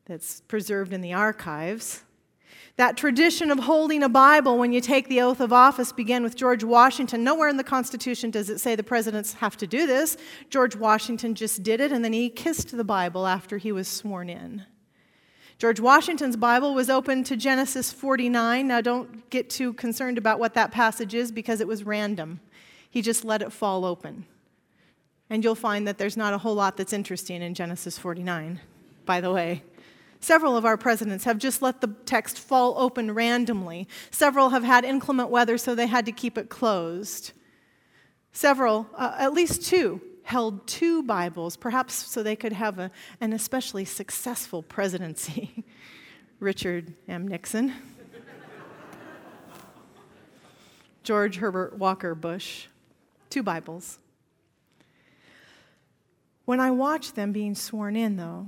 that's 0.06 0.42
preserved 0.42 0.94
in 0.94 1.02
the 1.02 1.14
archives. 1.14 2.04
That 2.78 2.98
tradition 2.98 3.52
of 3.52 3.60
holding 3.60 4.04
a 4.04 4.10
Bible 4.10 4.58
when 4.58 4.74
you 4.74 4.82
take 4.82 5.08
the 5.08 5.22
oath 5.22 5.40
of 5.40 5.54
office 5.54 5.92
began 5.94 6.24
with 6.24 6.36
George 6.36 6.64
Washington. 6.64 7.24
Nowhere 7.24 7.48
in 7.48 7.58
the 7.58 7.64
Constitution 7.64 8.30
does 8.30 8.50
it 8.50 8.60
say 8.60 8.76
the 8.76 8.84
presidents 8.84 9.34
have 9.34 9.56
to 9.58 9.68
do 9.68 9.88
this. 9.88 10.18
George 10.50 10.76
Washington 10.76 11.34
just 11.36 11.64
did 11.64 11.80
it, 11.80 11.92
and 11.92 12.04
then 12.04 12.14
he 12.14 12.30
kissed 12.30 12.76
the 12.76 12.84
Bible 12.84 13.26
after 13.26 13.58
he 13.58 13.72
was 13.72 13.88
sworn 13.88 14.30
in. 14.30 14.66
George 15.58 15.80
Washington's 15.80 16.36
Bible 16.36 16.74
was 16.74 16.90
open 16.90 17.24
to 17.24 17.38
Genesis 17.38 17.94
49. 17.94 18.68
Now, 18.68 18.82
don't 18.82 19.30
get 19.30 19.50
too 19.50 19.72
concerned 19.74 20.18
about 20.18 20.38
what 20.38 20.54
that 20.56 20.72
passage 20.72 21.14
is 21.14 21.32
because 21.32 21.62
it 21.62 21.68
was 21.68 21.86
random. 21.86 22.42
He 22.90 23.02
just 23.02 23.24
let 23.24 23.42
it 23.42 23.54
fall 23.54 23.86
open. 23.86 24.26
And 25.30 25.44
you'll 25.44 25.56
find 25.56 25.88
that 25.88 25.98
there's 25.98 26.18
not 26.18 26.34
a 26.34 26.38
whole 26.38 26.56
lot 26.56 26.76
that's 26.76 26.94
interesting 26.94 27.42
in 27.42 27.54
Genesis 27.54 27.98
49, 27.98 28.60
by 29.06 29.22
the 29.22 29.32
way. 29.32 29.64
Several 30.20 30.58
of 30.58 30.66
our 30.66 30.78
presidents 30.78 31.24
have 31.24 31.38
just 31.38 31.62
let 31.62 31.82
the 31.82 31.96
text 32.06 32.38
fall 32.38 32.76
open 32.78 33.14
randomly. 33.14 33.88
Several 34.12 34.50
have 34.50 34.64
had 34.64 34.84
inclement 34.84 35.30
weather, 35.30 35.58
so 35.58 35.74
they 35.74 35.88
had 35.88 36.06
to 36.06 36.12
keep 36.12 36.38
it 36.38 36.50
closed. 36.50 37.32
Several, 38.34 38.88
uh, 38.96 39.16
at 39.18 39.34
least 39.34 39.66
two, 39.66 40.02
held 40.26 40.66
two 40.68 41.04
Bibles, 41.04 41.56
perhaps 41.56 41.94
so 41.94 42.22
they 42.22 42.36
could 42.36 42.52
have 42.52 42.80
a, 42.80 42.92
an 43.22 43.32
especially 43.32 43.86
successful 43.86 44.62
presidency. 44.62 45.64
Richard 46.40 46.94
M. 47.08 47.28
Nixon, 47.28 47.74
George 51.04 51.38
Herbert 51.38 51.78
Walker 51.78 52.14
Bush, 52.14 52.68
two 53.30 53.42
Bibles. 53.42 54.00
When 56.44 56.60
I 56.60 56.72
watch 56.72 57.14
them 57.14 57.32
being 57.32 57.56
sworn 57.56 57.96
in, 57.96 58.18
though, 58.18 58.48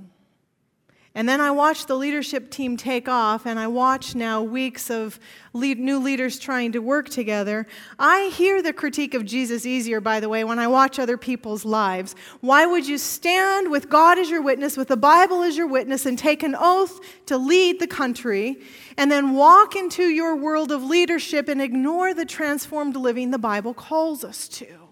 and 1.18 1.28
then 1.28 1.42
I 1.42 1.50
watch 1.50 1.88
the 1.88 1.96
leadership 1.96 2.52
team 2.52 2.78
take 2.78 3.10
off, 3.10 3.48
and 3.48 3.58
I 3.58 3.66
watch 3.66 4.14
now 4.14 4.44
weeks 4.44 4.92
of 4.92 5.20
lead, 5.52 5.80
new 5.80 5.98
leaders 5.98 6.38
trying 6.38 6.74
to 6.74 6.80
work 6.80 7.10
together. 7.10 7.66
I 7.98 8.28
hear 8.28 8.62
the 8.62 8.72
critique 8.72 9.16
of 9.16 9.26
Jesus 9.26 9.66
easier, 9.66 10.00
by 10.00 10.20
the 10.20 10.30
way, 10.30 10.44
when 10.44 10.60
I 10.60 10.68
watch 10.68 11.00
other 11.00 11.18
people's 11.18 11.66
lives. 11.66 12.16
Why 12.42 12.68
would 12.68 12.88
you 12.88 13.00
stand 13.00 13.72
with 13.72 13.90
God 13.90 14.20
as 14.20 14.30
your 14.30 14.44
witness, 14.44 14.78
with 14.78 14.90
the 14.90 14.96
Bible 14.96 15.42
as 15.42 15.58
your 15.58 15.66
witness, 15.66 16.06
and 16.06 16.20
take 16.20 16.44
an 16.44 16.56
oath 16.56 17.00
to 17.26 17.36
lead 17.36 17.80
the 17.80 17.88
country, 17.88 18.62
and 18.96 19.12
then 19.12 19.34
walk 19.34 19.76
into 19.76 20.04
your 20.04 20.36
world 20.36 20.72
of 20.72 20.84
leadership 20.84 21.50
and 21.50 21.64
ignore 21.64 22.14
the 22.14 22.26
transformed 22.26 22.96
living 22.96 23.32
the 23.32 23.40
Bible 23.40 23.74
calls 23.74 24.24
us 24.24 24.48
to? 24.50 24.87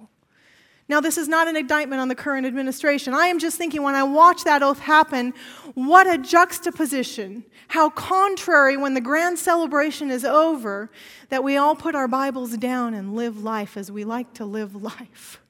Now, 0.87 1.01
this 1.01 1.17
is 1.17 1.27
not 1.27 1.47
an 1.47 1.55
indictment 1.55 1.99
on 1.99 2.09
the 2.09 2.15
current 2.15 2.45
administration. 2.45 3.15
I 3.15 3.27
am 3.27 3.39
just 3.39 3.57
thinking 3.57 3.81
when 3.81 3.95
I 3.95 4.03
watch 4.03 4.43
that 4.43 4.61
oath 4.61 4.79
happen, 4.79 5.33
what 5.73 6.07
a 6.07 6.19
juxtaposition. 6.19 7.43
How 7.69 7.89
contrary 7.89 8.77
when 8.77 8.93
the 8.93 9.01
grand 9.01 9.39
celebration 9.39 10.11
is 10.11 10.23
over 10.23 10.91
that 11.29 11.43
we 11.43 11.57
all 11.57 11.75
put 11.75 11.95
our 11.95 12.07
Bibles 12.07 12.55
down 12.57 12.93
and 12.93 13.15
live 13.15 13.43
life 13.43 13.77
as 13.77 13.91
we 13.91 14.03
like 14.03 14.33
to 14.35 14.45
live 14.45 14.75
life. 14.75 15.41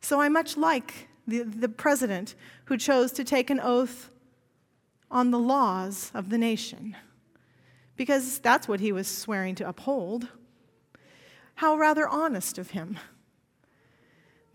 So 0.00 0.20
I 0.20 0.28
much 0.28 0.56
like 0.56 1.08
the, 1.26 1.42
the 1.42 1.68
president 1.68 2.36
who 2.66 2.76
chose 2.76 3.10
to 3.12 3.24
take 3.24 3.50
an 3.50 3.58
oath 3.58 4.10
on 5.10 5.32
the 5.32 5.40
laws 5.40 6.12
of 6.14 6.30
the 6.30 6.38
nation, 6.38 6.96
because 7.96 8.38
that's 8.38 8.68
what 8.68 8.78
he 8.78 8.92
was 8.92 9.08
swearing 9.08 9.56
to 9.56 9.68
uphold. 9.68 10.28
How 11.56 11.76
rather 11.76 12.08
honest 12.08 12.58
of 12.58 12.70
him 12.70 12.98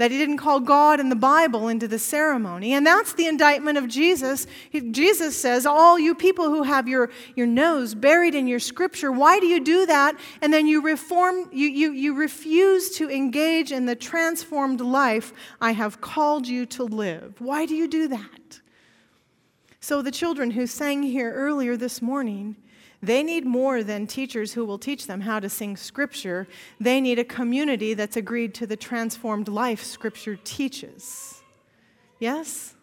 that 0.01 0.09
he 0.09 0.17
didn't 0.17 0.37
call 0.37 0.59
God 0.59 0.99
and 0.99 1.11
the 1.11 1.15
Bible 1.15 1.67
into 1.67 1.87
the 1.87 1.99
ceremony. 1.99 2.73
And 2.73 2.83
that's 2.83 3.13
the 3.13 3.27
indictment 3.27 3.77
of 3.77 3.87
Jesus. 3.87 4.47
He, 4.71 4.81
Jesus 4.81 5.37
says, 5.37 5.63
All 5.63 5.99
you 5.99 6.15
people 6.15 6.45
who 6.45 6.63
have 6.63 6.87
your, 6.87 7.11
your 7.35 7.45
nose 7.45 7.93
buried 7.93 8.33
in 8.33 8.47
your 8.47 8.57
scripture, 8.57 9.11
why 9.11 9.39
do 9.39 9.45
you 9.45 9.59
do 9.59 9.85
that? 9.85 10.19
And 10.41 10.51
then 10.51 10.65
you 10.65 10.81
reform, 10.81 11.49
you, 11.51 11.67
you, 11.67 11.91
you 11.91 12.15
refuse 12.15 12.97
to 12.97 13.11
engage 13.11 13.71
in 13.71 13.85
the 13.85 13.95
transformed 13.95 14.81
life 14.81 15.33
I 15.61 15.73
have 15.73 16.01
called 16.01 16.47
you 16.47 16.65
to 16.65 16.83
live. 16.83 17.35
Why 17.37 17.67
do 17.67 17.75
you 17.75 17.87
do 17.87 18.07
that? 18.07 18.59
So 19.81 20.01
the 20.01 20.09
children 20.09 20.49
who 20.49 20.65
sang 20.65 21.03
here 21.03 21.31
earlier 21.31 21.77
this 21.77 22.01
morning, 22.01 22.55
they 23.03 23.23
need 23.23 23.45
more 23.45 23.83
than 23.83 24.05
teachers 24.05 24.53
who 24.53 24.63
will 24.63 24.77
teach 24.77 25.07
them 25.07 25.21
how 25.21 25.39
to 25.39 25.49
sing 25.49 25.75
Scripture. 25.75 26.47
They 26.79 27.01
need 27.01 27.17
a 27.17 27.23
community 27.23 27.93
that's 27.93 28.15
agreed 28.15 28.53
to 28.55 28.67
the 28.67 28.77
transformed 28.77 29.47
life 29.47 29.83
Scripture 29.83 30.37
teaches. 30.43 31.41
Yes? 32.19 32.75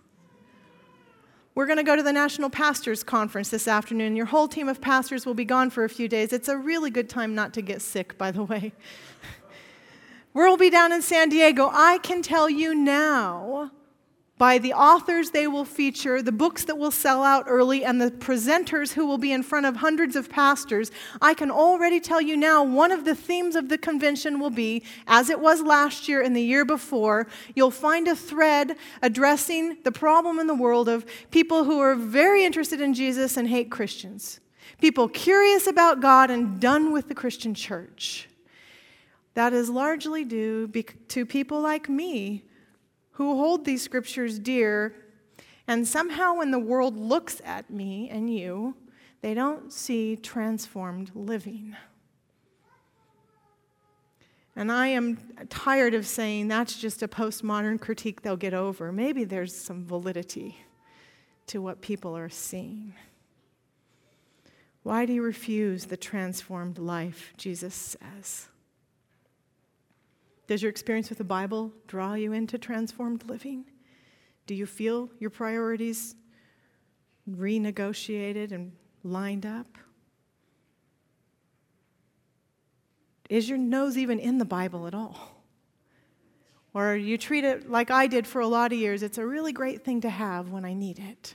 We're 1.54 1.66
going 1.66 1.78
to 1.78 1.84
go 1.84 1.96
to 1.96 2.02
the 2.02 2.12
National 2.12 2.50
Pastors 2.50 3.02
Conference 3.02 3.50
this 3.50 3.68
afternoon. 3.68 4.16
Your 4.16 4.26
whole 4.26 4.48
team 4.48 4.68
of 4.68 4.80
pastors 4.80 5.24
will 5.26 5.34
be 5.34 5.44
gone 5.44 5.70
for 5.70 5.84
a 5.84 5.88
few 5.88 6.08
days. 6.08 6.32
It's 6.32 6.48
a 6.48 6.56
really 6.56 6.90
good 6.90 7.08
time 7.08 7.34
not 7.34 7.54
to 7.54 7.62
get 7.62 7.82
sick, 7.82 8.18
by 8.18 8.30
the 8.30 8.44
way. 8.44 8.72
We'll 10.34 10.58
be 10.58 10.70
down 10.70 10.92
in 10.92 11.02
San 11.02 11.30
Diego. 11.30 11.68
I 11.72 11.98
can 11.98 12.22
tell 12.22 12.48
you 12.48 12.72
now 12.72 13.72
by 14.38 14.56
the 14.58 14.72
authors 14.72 15.30
they 15.30 15.48
will 15.48 15.64
feature, 15.64 16.22
the 16.22 16.32
books 16.32 16.64
that 16.64 16.78
will 16.78 16.92
sell 16.92 17.24
out 17.24 17.44
early, 17.48 17.84
and 17.84 18.00
the 18.00 18.10
presenters 18.10 18.92
who 18.92 19.04
will 19.04 19.18
be 19.18 19.32
in 19.32 19.42
front 19.42 19.66
of 19.66 19.76
hundreds 19.76 20.14
of 20.14 20.30
pastors, 20.30 20.92
I 21.20 21.34
can 21.34 21.50
already 21.50 21.98
tell 21.98 22.20
you 22.20 22.36
now 22.36 22.62
one 22.62 22.92
of 22.92 23.04
the 23.04 23.16
themes 23.16 23.56
of 23.56 23.68
the 23.68 23.76
convention 23.76 24.38
will 24.38 24.50
be, 24.50 24.84
as 25.08 25.28
it 25.28 25.40
was 25.40 25.60
last 25.60 26.08
year 26.08 26.22
and 26.22 26.36
the 26.36 26.42
year 26.42 26.64
before, 26.64 27.26
you'll 27.56 27.72
find 27.72 28.06
a 28.06 28.14
thread 28.14 28.76
addressing 29.02 29.78
the 29.82 29.92
problem 29.92 30.38
in 30.38 30.46
the 30.46 30.54
world 30.54 30.88
of 30.88 31.04
people 31.32 31.64
who 31.64 31.80
are 31.80 31.96
very 31.96 32.44
interested 32.44 32.80
in 32.80 32.94
Jesus 32.94 33.36
and 33.36 33.48
hate 33.48 33.70
Christians, 33.70 34.38
people 34.80 35.08
curious 35.08 35.66
about 35.66 36.00
God 36.00 36.30
and 36.30 36.60
done 36.60 36.92
with 36.92 37.08
the 37.08 37.14
Christian 37.14 37.54
church. 37.54 38.28
That 39.34 39.52
is 39.52 39.68
largely 39.68 40.24
due 40.24 40.68
to 41.08 41.26
people 41.26 41.60
like 41.60 41.88
me 41.88 42.44
who 43.18 43.36
hold 43.36 43.64
these 43.64 43.82
scriptures 43.82 44.38
dear, 44.38 44.94
and 45.66 45.88
somehow 45.88 46.36
when 46.36 46.52
the 46.52 46.58
world 46.58 46.96
looks 46.96 47.42
at 47.44 47.68
me 47.68 48.08
and 48.08 48.32
you, 48.32 48.76
they 49.22 49.34
don't 49.34 49.72
see 49.72 50.14
transformed 50.14 51.10
living. 51.16 51.76
And 54.54 54.70
I 54.70 54.86
am 54.88 55.18
tired 55.48 55.94
of 55.94 56.06
saying 56.06 56.46
that's 56.46 56.78
just 56.78 57.02
a 57.02 57.08
postmodern 57.08 57.80
critique 57.80 58.22
they'll 58.22 58.36
get 58.36 58.54
over. 58.54 58.92
Maybe 58.92 59.24
there's 59.24 59.52
some 59.52 59.84
validity 59.84 60.56
to 61.48 61.60
what 61.60 61.80
people 61.80 62.16
are 62.16 62.28
seeing. 62.28 62.94
Why 64.84 65.06
do 65.06 65.12
you 65.12 65.22
refuse 65.22 65.86
the 65.86 65.96
transformed 65.96 66.78
life? 66.78 67.34
Jesus 67.36 67.74
says. 67.74 68.46
Does 70.48 70.62
your 70.62 70.70
experience 70.70 71.10
with 71.10 71.18
the 71.18 71.24
Bible 71.24 71.72
draw 71.86 72.14
you 72.14 72.32
into 72.32 72.56
transformed 72.58 73.28
living? 73.28 73.66
Do 74.46 74.54
you 74.54 74.64
feel 74.64 75.10
your 75.18 75.28
priorities 75.28 76.14
renegotiated 77.30 78.50
and 78.50 78.72
lined 79.04 79.44
up? 79.44 79.66
Is 83.28 83.46
your 83.46 83.58
nose 83.58 83.98
even 83.98 84.18
in 84.18 84.38
the 84.38 84.46
Bible 84.46 84.86
at 84.86 84.94
all? 84.94 85.42
Or 86.72 86.96
you 86.96 87.18
treat 87.18 87.44
it 87.44 87.70
like 87.70 87.90
I 87.90 88.06
did 88.06 88.26
for 88.26 88.40
a 88.40 88.46
lot 88.46 88.72
of 88.72 88.78
years, 88.78 89.02
it's 89.02 89.18
a 89.18 89.26
really 89.26 89.52
great 89.52 89.84
thing 89.84 90.00
to 90.00 90.08
have 90.08 90.48
when 90.48 90.64
I 90.64 90.72
need 90.72 90.98
it. 90.98 91.34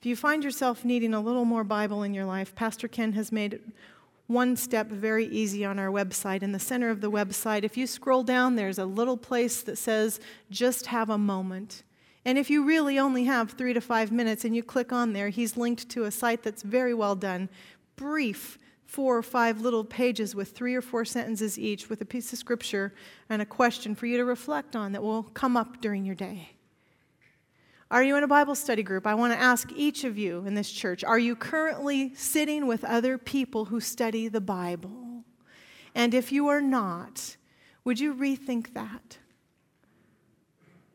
If 0.00 0.06
you 0.06 0.16
find 0.16 0.42
yourself 0.42 0.82
needing 0.82 1.12
a 1.12 1.20
little 1.20 1.44
more 1.44 1.64
Bible 1.64 2.02
in 2.02 2.14
your 2.14 2.24
life, 2.24 2.54
Pastor 2.54 2.88
Ken 2.88 3.12
has 3.12 3.30
made 3.30 3.60
one 4.26 4.56
step 4.56 4.88
very 4.88 5.26
easy 5.26 5.64
on 5.64 5.78
our 5.78 5.88
website. 5.88 6.42
In 6.42 6.52
the 6.52 6.58
center 6.58 6.90
of 6.90 7.00
the 7.00 7.10
website, 7.10 7.62
if 7.62 7.76
you 7.76 7.86
scroll 7.86 8.22
down, 8.22 8.56
there's 8.56 8.78
a 8.78 8.86
little 8.86 9.16
place 9.16 9.62
that 9.62 9.76
says, 9.76 10.18
just 10.50 10.86
have 10.86 11.10
a 11.10 11.18
moment. 11.18 11.82
And 12.24 12.38
if 12.38 12.48
you 12.48 12.64
really 12.64 12.98
only 12.98 13.24
have 13.24 13.50
three 13.50 13.74
to 13.74 13.80
five 13.82 14.10
minutes 14.10 14.44
and 14.44 14.56
you 14.56 14.62
click 14.62 14.92
on 14.92 15.12
there, 15.12 15.28
he's 15.28 15.56
linked 15.56 15.90
to 15.90 16.04
a 16.04 16.10
site 16.10 16.42
that's 16.42 16.62
very 16.62 16.94
well 16.94 17.14
done, 17.14 17.50
brief, 17.96 18.58
four 18.86 19.18
or 19.18 19.22
five 19.22 19.60
little 19.60 19.84
pages 19.84 20.34
with 20.34 20.52
three 20.52 20.74
or 20.74 20.80
four 20.80 21.04
sentences 21.04 21.58
each, 21.58 21.90
with 21.90 22.00
a 22.00 22.04
piece 22.04 22.32
of 22.32 22.38
scripture 22.38 22.94
and 23.28 23.42
a 23.42 23.46
question 23.46 23.94
for 23.94 24.06
you 24.06 24.16
to 24.16 24.24
reflect 24.24 24.74
on 24.74 24.92
that 24.92 25.02
will 25.02 25.24
come 25.24 25.56
up 25.56 25.80
during 25.80 26.04
your 26.04 26.14
day. 26.14 26.50
Are 27.90 28.02
you 28.02 28.16
in 28.16 28.24
a 28.24 28.28
Bible 28.28 28.54
study 28.54 28.82
group? 28.82 29.06
I 29.06 29.14
want 29.14 29.32
to 29.32 29.38
ask 29.38 29.70
each 29.76 30.04
of 30.04 30.16
you 30.16 30.44
in 30.46 30.54
this 30.54 30.70
church 30.70 31.04
are 31.04 31.18
you 31.18 31.36
currently 31.36 32.14
sitting 32.14 32.66
with 32.66 32.84
other 32.84 33.18
people 33.18 33.66
who 33.66 33.80
study 33.80 34.28
the 34.28 34.40
Bible? 34.40 35.24
And 35.94 36.14
if 36.14 36.32
you 36.32 36.48
are 36.48 36.62
not, 36.62 37.36
would 37.84 38.00
you 38.00 38.14
rethink 38.14 38.74
that? 38.74 39.18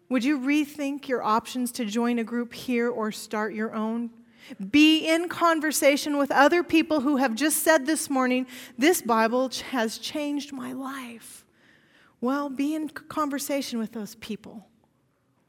Would 0.10 0.24
you 0.24 0.40
rethink 0.40 1.08
your 1.08 1.22
options 1.22 1.72
to 1.74 1.86
join 1.86 2.18
a 2.18 2.24
group 2.24 2.54
here 2.54 2.90
or 2.90 3.12
start 3.12 3.54
your 3.54 3.76
own? 3.76 4.10
Be 4.72 5.08
in 5.08 5.30
conversation 5.30 6.18
with 6.18 6.32
other 6.32 6.64
people 6.64 7.02
who 7.02 7.18
have 7.18 7.36
just 7.36 7.62
said 7.64 7.86
this 7.86 8.10
morning, 8.10 8.48
This 8.78 9.04
Bible 9.04 9.52
has 9.70 10.00
changed 10.00 10.52
my 10.52 10.74
life. 10.74 11.46
Well, 12.20 12.50
be 12.50 12.74
in 12.74 12.90
conversation 12.90 13.78
with 13.78 13.92
those 13.92 14.16
people 14.16 14.69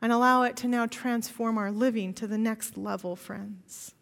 and 0.02 0.12
allow 0.12 0.42
it 0.42 0.56
to 0.56 0.68
now 0.68 0.86
transform 0.86 1.58
our 1.58 1.70
living 1.70 2.14
to 2.14 2.26
the 2.26 2.38
next 2.38 2.76
level, 2.76 3.16
friends. 3.16 3.94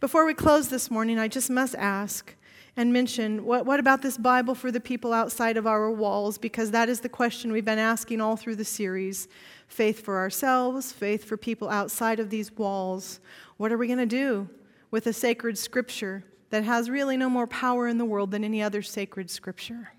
Before 0.00 0.26
we 0.26 0.34
close 0.34 0.68
this 0.68 0.90
morning, 0.90 1.18
I 1.18 1.28
just 1.28 1.50
must 1.50 1.74
ask 1.76 2.34
and 2.76 2.92
mention 2.92 3.44
what, 3.44 3.66
what 3.66 3.80
about 3.80 4.02
this 4.02 4.16
Bible 4.16 4.54
for 4.54 4.70
the 4.70 4.80
people 4.80 5.12
outside 5.12 5.56
of 5.56 5.66
our 5.66 5.90
walls? 5.90 6.38
Because 6.38 6.70
that 6.70 6.88
is 6.88 7.00
the 7.00 7.08
question 7.08 7.52
we've 7.52 7.64
been 7.64 7.78
asking 7.78 8.20
all 8.20 8.36
through 8.36 8.56
the 8.56 8.64
series 8.64 9.28
faith 9.68 10.04
for 10.04 10.18
ourselves, 10.18 10.92
faith 10.92 11.24
for 11.24 11.36
people 11.36 11.68
outside 11.68 12.20
of 12.20 12.30
these 12.30 12.52
walls. 12.52 13.20
What 13.56 13.72
are 13.72 13.78
we 13.78 13.86
going 13.86 13.98
to 13.98 14.06
do 14.06 14.48
with 14.90 15.06
a 15.06 15.12
sacred 15.12 15.56
scripture 15.56 16.24
that 16.50 16.64
has 16.64 16.90
really 16.90 17.16
no 17.16 17.30
more 17.30 17.46
power 17.46 17.88
in 17.88 17.96
the 17.96 18.04
world 18.04 18.30
than 18.30 18.44
any 18.44 18.62
other 18.62 18.82
sacred 18.82 19.30
scripture? 19.30 19.92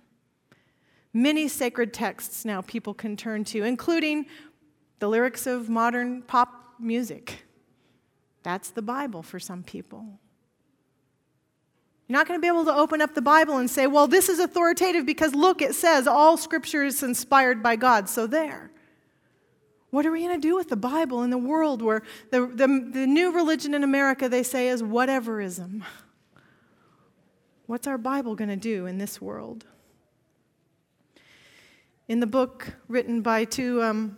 Many 1.12 1.48
sacred 1.48 1.94
texts 1.94 2.44
now 2.44 2.62
people 2.62 2.94
can 2.94 3.16
turn 3.16 3.44
to, 3.46 3.64
including 3.64 4.26
the 5.04 5.10
lyrics 5.10 5.48
of 5.48 5.68
modern 5.68 6.22
pop 6.22 6.76
music. 6.80 7.44
That's 8.42 8.70
the 8.70 8.82
Bible 8.82 9.22
for 9.22 9.38
some 9.38 9.62
people. 9.62 10.18
You're 12.08 12.18
not 12.18 12.26
going 12.26 12.40
to 12.40 12.42
be 12.42 12.48
able 12.48 12.64
to 12.64 12.74
open 12.74 13.02
up 13.02 13.14
the 13.14 13.22
Bible 13.22 13.58
and 13.58 13.70
say, 13.70 13.86
well, 13.86 14.08
this 14.08 14.30
is 14.30 14.40
authoritative 14.40 15.06
because 15.06 15.36
look, 15.36 15.62
it 15.62 15.76
says 15.76 16.08
all 16.08 16.38
scripture 16.38 16.86
is 16.86 17.04
inspired 17.04 17.62
by 17.62 17.76
God. 17.76 18.08
So 18.08 18.28
there. 18.28 18.72
What 19.90 20.06
are 20.06 20.12
we 20.12 20.22
going 20.22 20.40
to 20.40 20.48
do 20.48 20.56
with 20.56 20.70
the 20.70 20.78
Bible 20.78 21.22
in 21.24 21.32
the 21.32 21.38
world 21.38 21.82
where 21.82 22.04
the, 22.32 22.48
the, 22.48 22.90
the 22.90 23.06
new 23.06 23.34
religion 23.34 23.74
in 23.74 23.84
America 23.84 24.30
they 24.30 24.42
say 24.42 24.70
is 24.70 24.82
whateverism? 24.82 25.84
What's 27.66 27.88
our 27.88 27.98
Bible 27.98 28.36
going 28.36 28.52
to 28.52 28.56
do 28.56 28.86
in 28.86 29.00
this 29.00 29.20
world? 29.20 29.66
In 32.08 32.22
the 32.22 32.26
book 32.26 32.78
written 32.88 33.22
by 33.22 33.44
two 33.44 33.84
um, 33.84 34.16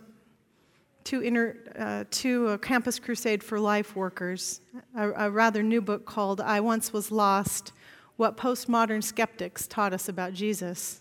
two, 1.06 1.20
inter, 1.20 1.56
uh, 1.78 2.04
two 2.10 2.48
uh, 2.48 2.58
Campus 2.58 2.98
Crusade 2.98 3.42
for 3.42 3.60
Life 3.60 3.94
workers, 3.94 4.60
a, 4.96 5.26
a 5.26 5.30
rather 5.30 5.62
new 5.62 5.80
book 5.80 6.04
called 6.04 6.40
I 6.40 6.58
Once 6.58 6.92
Was 6.92 7.12
Lost 7.12 7.72
What 8.16 8.36
Postmodern 8.36 9.04
Skeptics 9.04 9.68
Taught 9.68 9.92
Us 9.92 10.08
About 10.08 10.32
Jesus. 10.32 11.00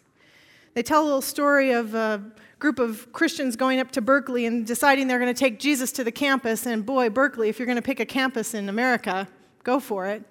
They 0.76 0.84
tell 0.84 1.02
a 1.02 1.06
little 1.06 1.24
story 1.24 1.72
of 1.72 1.96
a 1.96 2.24
group 2.60 2.78
of 2.78 3.12
Christians 3.13 3.56
going 3.56 3.80
up 3.80 3.89
to 3.91 4.02
Berkeley 4.02 4.46
and 4.46 4.65
deciding 4.65 5.08
they're 5.08 5.20
going 5.20 5.34
to 5.34 5.39
take 5.39 5.60
Jesus 5.60 5.91
to 5.94 6.04
the 6.04 6.12
campus. 6.12 6.68
And 6.68 6.86
boy, 6.86 7.10
Berkeley, 7.10 7.50
if 7.50 7.58
you're 7.58 7.65
going 7.65 7.78
to 7.78 7.82
pick 7.82 8.00
a 8.00 8.06
campus 8.06 8.54
in 8.54 8.70
America, 8.70 9.28
go 9.63 9.80
for 9.80 10.06
it. 10.06 10.24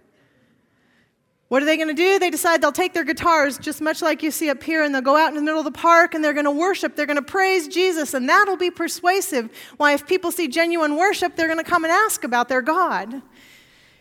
What 1.48 1.62
are 1.62 1.66
they 1.66 1.76
going 1.76 1.88
to 1.88 1.94
do? 1.94 2.18
They 2.18 2.30
decide 2.30 2.62
they'll 2.62 2.72
take 2.72 2.94
their 2.94 3.04
guitars, 3.04 3.58
just 3.58 3.80
much 3.80 4.00
like 4.00 4.22
you 4.22 4.30
see 4.30 4.48
up 4.48 4.62
here, 4.62 4.82
and 4.82 4.94
they'll 4.94 5.02
go 5.02 5.16
out 5.16 5.28
in 5.28 5.34
the 5.34 5.42
middle 5.42 5.60
of 5.60 5.64
the 5.64 5.78
park 5.78 6.14
and 6.14 6.24
they're 6.24 6.32
going 6.32 6.46
to 6.46 6.50
worship. 6.50 6.96
They're 6.96 7.06
going 7.06 7.16
to 7.16 7.22
praise 7.22 7.68
Jesus, 7.68 8.14
and 8.14 8.28
that'll 8.28 8.56
be 8.56 8.70
persuasive. 8.70 9.50
Why, 9.76 9.92
if 9.92 10.06
people 10.06 10.32
see 10.32 10.48
genuine 10.48 10.96
worship, 10.96 11.36
they're 11.36 11.46
going 11.46 11.62
to 11.62 11.70
come 11.70 11.84
and 11.84 11.92
ask 11.92 12.24
about 12.24 12.48
their 12.48 12.62
God. 12.62 13.22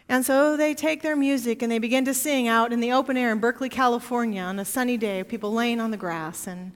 And 0.09 0.25
so 0.25 0.57
they 0.57 0.73
take 0.73 1.01
their 1.01 1.15
music 1.15 1.61
and 1.61 1.71
they 1.71 1.79
begin 1.79 2.05
to 2.05 2.13
sing 2.13 2.47
out 2.47 2.73
in 2.73 2.79
the 2.79 2.91
open 2.91 3.17
air 3.17 3.31
in 3.31 3.39
Berkeley, 3.39 3.69
California 3.69 4.41
on 4.41 4.59
a 4.59 4.65
sunny 4.65 4.97
day, 4.97 5.23
people 5.23 5.51
laying 5.51 5.79
on 5.79 5.91
the 5.91 5.97
grass. 5.97 6.45
And 6.45 6.73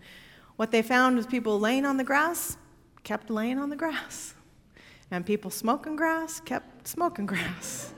what 0.56 0.72
they 0.72 0.82
found 0.82 1.18
was 1.18 1.28
people 1.28 1.60
laying 1.60 1.86
on 1.86 1.98
the 1.98 2.04
grass 2.04 2.58
kept 3.04 3.30
laying 3.30 3.58
on 3.58 3.70
the 3.70 3.76
grass. 3.76 4.34
And 5.12 5.26
people 5.26 5.52
smoking 5.52 5.96
grass 5.96 6.40
kept 6.40 6.88
smoking 6.88 7.26
grass. 7.26 7.94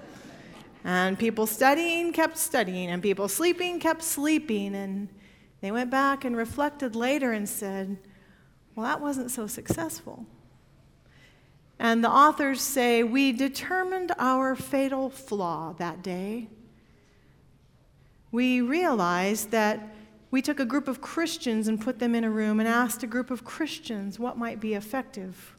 And 0.84 1.20
people 1.20 1.46
studying 1.46 2.14
kept 2.14 2.38
studying, 2.38 2.90
and 2.90 3.02
people 3.02 3.28
sleeping 3.28 3.80
kept 3.80 4.02
sleeping. 4.02 4.76
And 4.76 5.10
they 5.62 5.72
went 5.72 5.90
back 5.90 6.24
and 6.24 6.36
reflected 6.36 6.96
later 6.96 7.32
and 7.34 7.48
said, 7.48 7.98
Well, 8.76 8.86
that 8.86 9.02
wasn't 9.02 9.32
so 9.32 9.48
successful. 9.48 10.26
And 11.80 12.04
the 12.04 12.10
authors 12.10 12.62
say, 12.62 13.04
We 13.04 13.32
determined 13.32 14.14
our 14.18 14.56
fatal 14.56 15.10
flaw 15.10 15.74
that 15.80 16.02
day. 16.02 16.48
We 18.32 18.62
realized 18.62 19.52
that 19.52 19.96
we 20.32 20.42
took 20.42 20.60
a 20.60 20.66
group 20.66 20.88
of 20.88 21.02
Christians 21.02 21.68
and 21.68 21.82
put 21.82 22.00
them 22.00 22.14
in 22.14 22.24
a 22.24 22.30
room 22.30 22.60
and 22.60 22.70
asked 22.70 23.02
a 23.02 23.08
group 23.08 23.32
of 23.32 23.44
Christians 23.44 24.20
what 24.20 24.38
might 24.38 24.60
be 24.60 24.76
effective 24.76 25.56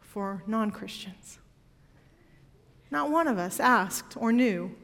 for 0.00 0.42
non 0.46 0.70
Christians. 0.70 1.38
Not 2.92 3.10
one 3.10 3.26
of 3.26 3.38
us 3.38 3.58
asked 3.58 4.18
or 4.18 4.32
knew, 4.32 4.76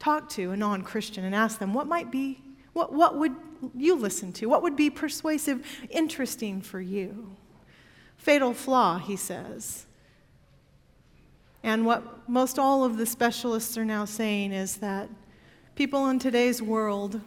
talked 0.00 0.32
to 0.32 0.50
a 0.50 0.56
non 0.56 0.82
Christian 0.82 1.24
and 1.24 1.36
asked 1.36 1.60
them 1.60 1.72
what 1.72 1.86
might 1.86 2.10
be, 2.10 2.42
what, 2.72 2.92
what 2.92 3.16
would 3.16 3.36
you 3.76 3.94
listen 3.94 4.32
to? 4.34 4.46
What 4.46 4.62
would 4.64 4.74
be 4.74 4.90
persuasive, 4.90 5.64
interesting 5.88 6.60
for 6.60 6.80
you? 6.80 7.36
Fatal 8.16 8.54
flaw, 8.54 8.98
he 8.98 9.14
says. 9.14 9.86
And 11.62 11.86
what 11.86 12.28
most 12.28 12.58
all 12.58 12.82
of 12.82 12.96
the 12.96 13.06
specialists 13.06 13.78
are 13.78 13.84
now 13.84 14.04
saying 14.04 14.52
is 14.52 14.78
that 14.78 15.08
people 15.76 16.08
in 16.08 16.18
today's 16.18 16.60
world, 16.60 17.20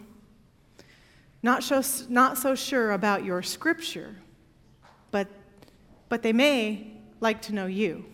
not 1.42 1.62
so, 1.62 1.82
not 2.10 2.36
so 2.36 2.54
sure 2.54 2.92
about 2.92 3.24
your 3.24 3.42
scripture, 3.42 4.16
but, 5.10 5.26
but 6.10 6.20
they 6.20 6.34
may 6.34 6.92
like 7.18 7.40
to 7.42 7.54
know 7.54 7.66
you. 7.66 8.04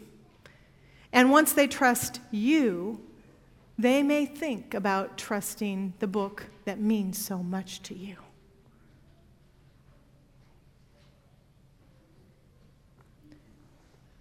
And 1.14 1.30
once 1.30 1.52
they 1.52 1.68
trust 1.68 2.20
you, 2.32 3.00
they 3.78 4.02
may 4.02 4.26
think 4.26 4.74
about 4.74 5.16
trusting 5.16 5.94
the 6.00 6.08
book 6.08 6.46
that 6.64 6.80
means 6.80 7.24
so 7.24 7.38
much 7.38 7.80
to 7.84 7.94
you. 7.94 8.16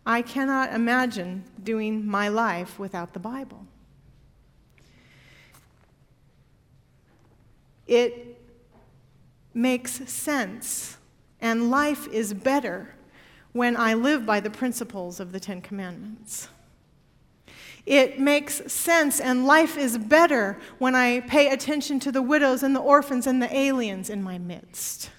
I 0.05 0.21
cannot 0.21 0.71
imagine 0.73 1.45
doing 1.63 2.05
my 2.05 2.27
life 2.27 2.77
without 2.77 3.13
the 3.13 3.19
Bible. 3.19 3.65
It 7.87 8.39
makes 9.53 10.07
sense, 10.11 10.97
and 11.41 11.71
life 11.71 12.07
is 12.09 12.35
better 12.35 12.93
when 13.51 13.75
I 13.75 13.95
live 13.95 14.27
by 14.27 14.39
the 14.39 14.49
principles 14.51 15.19
of 15.19 15.31
the 15.31 15.39
Ten 15.39 15.59
Commandments. 15.61 16.49
It 17.85 18.17
makes 18.19 18.71
sense, 18.71 19.19
and 19.19 19.45
life 19.45 19.77
is 19.77 19.97
better 19.97 20.57
when 20.77 20.95
I 20.95 21.19
pay 21.21 21.49
attention 21.49 21.99
to 22.01 22.11
the 22.11 22.21
widows 22.21 22.63
and 22.63 22.73
the 22.73 22.79
orphans 22.79 23.27
and 23.27 23.41
the 23.41 23.53
aliens 23.53 24.09
in 24.09 24.23
my 24.23 24.37
midst. 24.37 25.09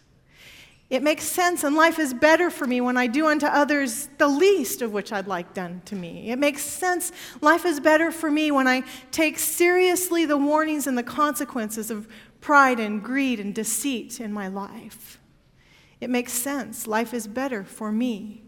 It 0.88 1.02
makes 1.02 1.24
sense, 1.24 1.64
and 1.64 1.74
life 1.74 1.98
is 1.98 2.14
better 2.14 2.50
for 2.50 2.66
me 2.66 2.80
when 2.80 2.96
I 2.96 3.06
do 3.06 3.26
unto 3.26 3.46
others 3.46 4.08
the 4.16 4.28
least 4.28 4.80
of 4.80 4.92
which 4.92 5.12
I'd 5.12 5.26
like 5.26 5.52
done 5.52 5.82
to 5.86 5.96
me. 5.96 6.30
It 6.30 6.38
makes 6.38 6.62
sense. 6.62 7.12
Life 7.40 7.66
is 7.66 7.80
better 7.80 8.10
for 8.10 8.30
me 8.30 8.50
when 8.50 8.68
I 8.68 8.84
take 9.10 9.38
seriously 9.38 10.24
the 10.24 10.36
warnings 10.36 10.86
and 10.86 10.96
the 10.96 11.02
consequences 11.02 11.90
of 11.90 12.08
pride 12.40 12.80
and 12.80 13.02
greed 13.02 13.40
and 13.40 13.54
deceit 13.54 14.20
in 14.20 14.32
my 14.32 14.48
life. 14.48 15.18
It 16.00 16.10
makes 16.10 16.32
sense. 16.32 16.86
Life 16.86 17.12
is 17.12 17.26
better 17.26 17.64
for 17.64 17.90
me 17.90 18.43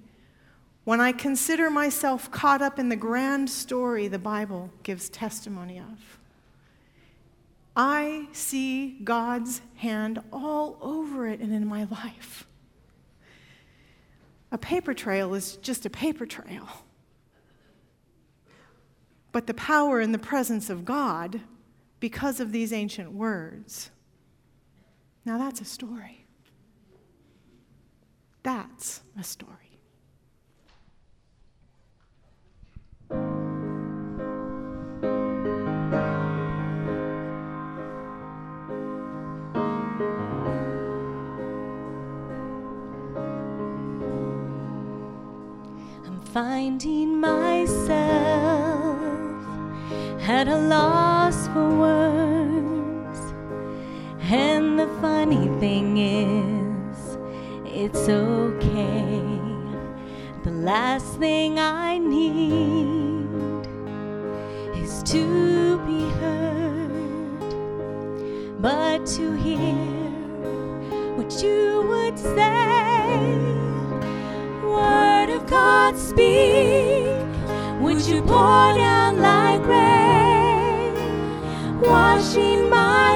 when 0.86 1.00
I 1.00 1.10
consider 1.10 1.68
myself 1.68 2.30
caught 2.30 2.62
up 2.62 2.78
in 2.78 2.88
the 2.88 2.96
grand 2.96 3.50
story 3.50 4.06
the 4.06 4.20
Bible 4.20 4.70
gives 4.84 5.08
testimony 5.08 5.80
of, 5.80 6.20
I 7.74 8.28
see 8.30 9.00
God's 9.02 9.62
hand 9.74 10.20
all 10.32 10.78
over 10.80 11.26
it 11.26 11.40
and 11.40 11.52
in 11.52 11.66
my 11.66 11.88
life. 11.90 12.46
A 14.52 14.58
paper 14.58 14.94
trail 14.94 15.34
is 15.34 15.56
just 15.56 15.86
a 15.86 15.90
paper 15.90 16.24
trail. 16.24 16.68
But 19.32 19.48
the 19.48 19.54
power 19.54 19.98
and 19.98 20.14
the 20.14 20.20
presence 20.20 20.70
of 20.70 20.84
God, 20.84 21.40
because 21.98 22.38
of 22.38 22.52
these 22.52 22.72
ancient 22.72 23.10
words, 23.10 23.90
now 25.24 25.36
that's 25.36 25.60
a 25.60 25.64
story. 25.64 26.24
That's 28.44 29.00
a 29.18 29.24
story. 29.24 29.65
Finding 46.36 47.18
myself 47.18 47.80
at 50.28 50.46
a 50.46 50.58
loss 50.58 51.48
for 51.48 51.66
words 51.78 53.20
and 54.20 54.78
the 54.78 54.86
funny 55.00 55.48
thing 55.60 55.96
is, 55.96 57.16
it's 57.64 58.06
okay. 58.10 59.40
The 60.44 60.50
last 60.50 61.18
thing 61.18 61.58
I 61.58 61.96
need 61.96 63.66
is 64.76 65.02
to 65.04 65.78
be 65.86 66.02
heard, 66.20 67.50
but 68.60 69.06
to 69.16 69.32
hear 69.36 69.72
what 71.16 71.42
you 71.42 71.82
would 71.88 72.18
say. 72.18 73.56
Word 74.62 75.30
of 75.30 75.46
God, 75.46 75.96
speak. 75.96 76.25
Would 77.96 78.08
you 78.08 78.20
pour 78.20 78.74
down 78.76 79.22
like 79.22 79.66
rain, 79.66 80.92
washing 81.80 82.68
my 82.68 83.15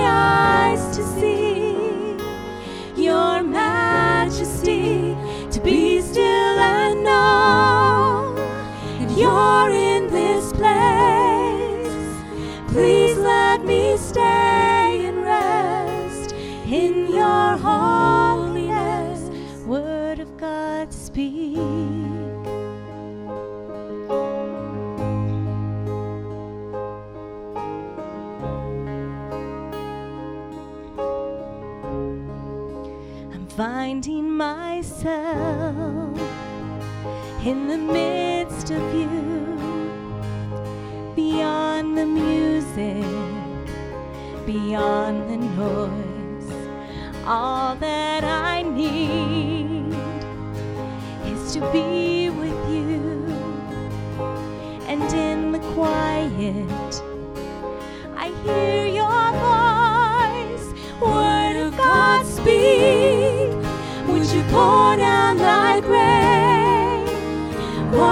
myself 35.02 36.18
in 37.44 37.68
the 37.68 37.78
midst 37.78 38.70
of 38.70 38.94
you, 38.94 39.56
beyond 41.14 41.96
the 41.96 42.06
music, 42.06 43.04
beyond 44.46 45.30
the 45.30 45.36
noise. 45.56 46.52
All 47.26 47.76
that 47.76 48.24
I 48.24 48.62
need 48.62 49.94
is 51.26 51.54
to 51.54 51.60
be 51.72 52.30
with 52.30 52.70
you, 52.70 53.26
and 54.86 55.02
in 55.14 55.52
the 55.52 55.60
quiet, 55.74 56.79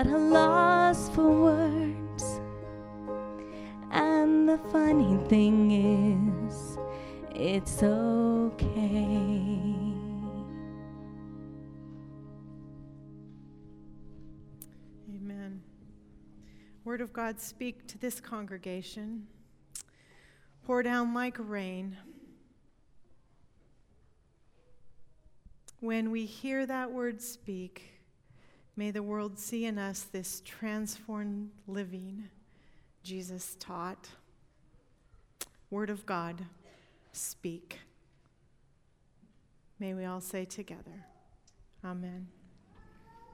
at 0.00 0.06
a 0.06 0.16
loss 0.16 1.10
for 1.10 1.30
words. 1.30 2.40
And 3.90 4.48
the 4.48 4.56
funny 4.72 5.18
thing 5.28 6.46
is, 6.48 6.78
it's 7.34 7.82
okay. 7.82 8.64
Amen. 15.14 15.60
Word 16.84 17.02
of 17.02 17.12
God, 17.12 17.38
speak 17.38 17.86
to 17.88 17.98
this 17.98 18.20
congregation. 18.20 19.26
Pour 20.64 20.82
down 20.82 21.12
like 21.12 21.36
rain. 21.38 21.98
When 25.80 26.10
we 26.10 26.24
hear 26.24 26.64
that 26.64 26.90
word 26.90 27.20
speak, 27.20 27.99
may 28.80 28.90
the 28.90 29.02
world 29.02 29.38
see 29.38 29.66
in 29.66 29.76
us 29.76 30.06
this 30.10 30.40
transformed 30.42 31.50
living 31.68 32.24
Jesus 33.02 33.54
taught. 33.60 34.08
Word 35.68 35.90
of 35.90 36.06
God, 36.06 36.46
speak. 37.12 37.78
May 39.78 39.92
we 39.92 40.06
all 40.06 40.22
say 40.22 40.46
together, 40.46 41.04
Amen. 41.84 42.28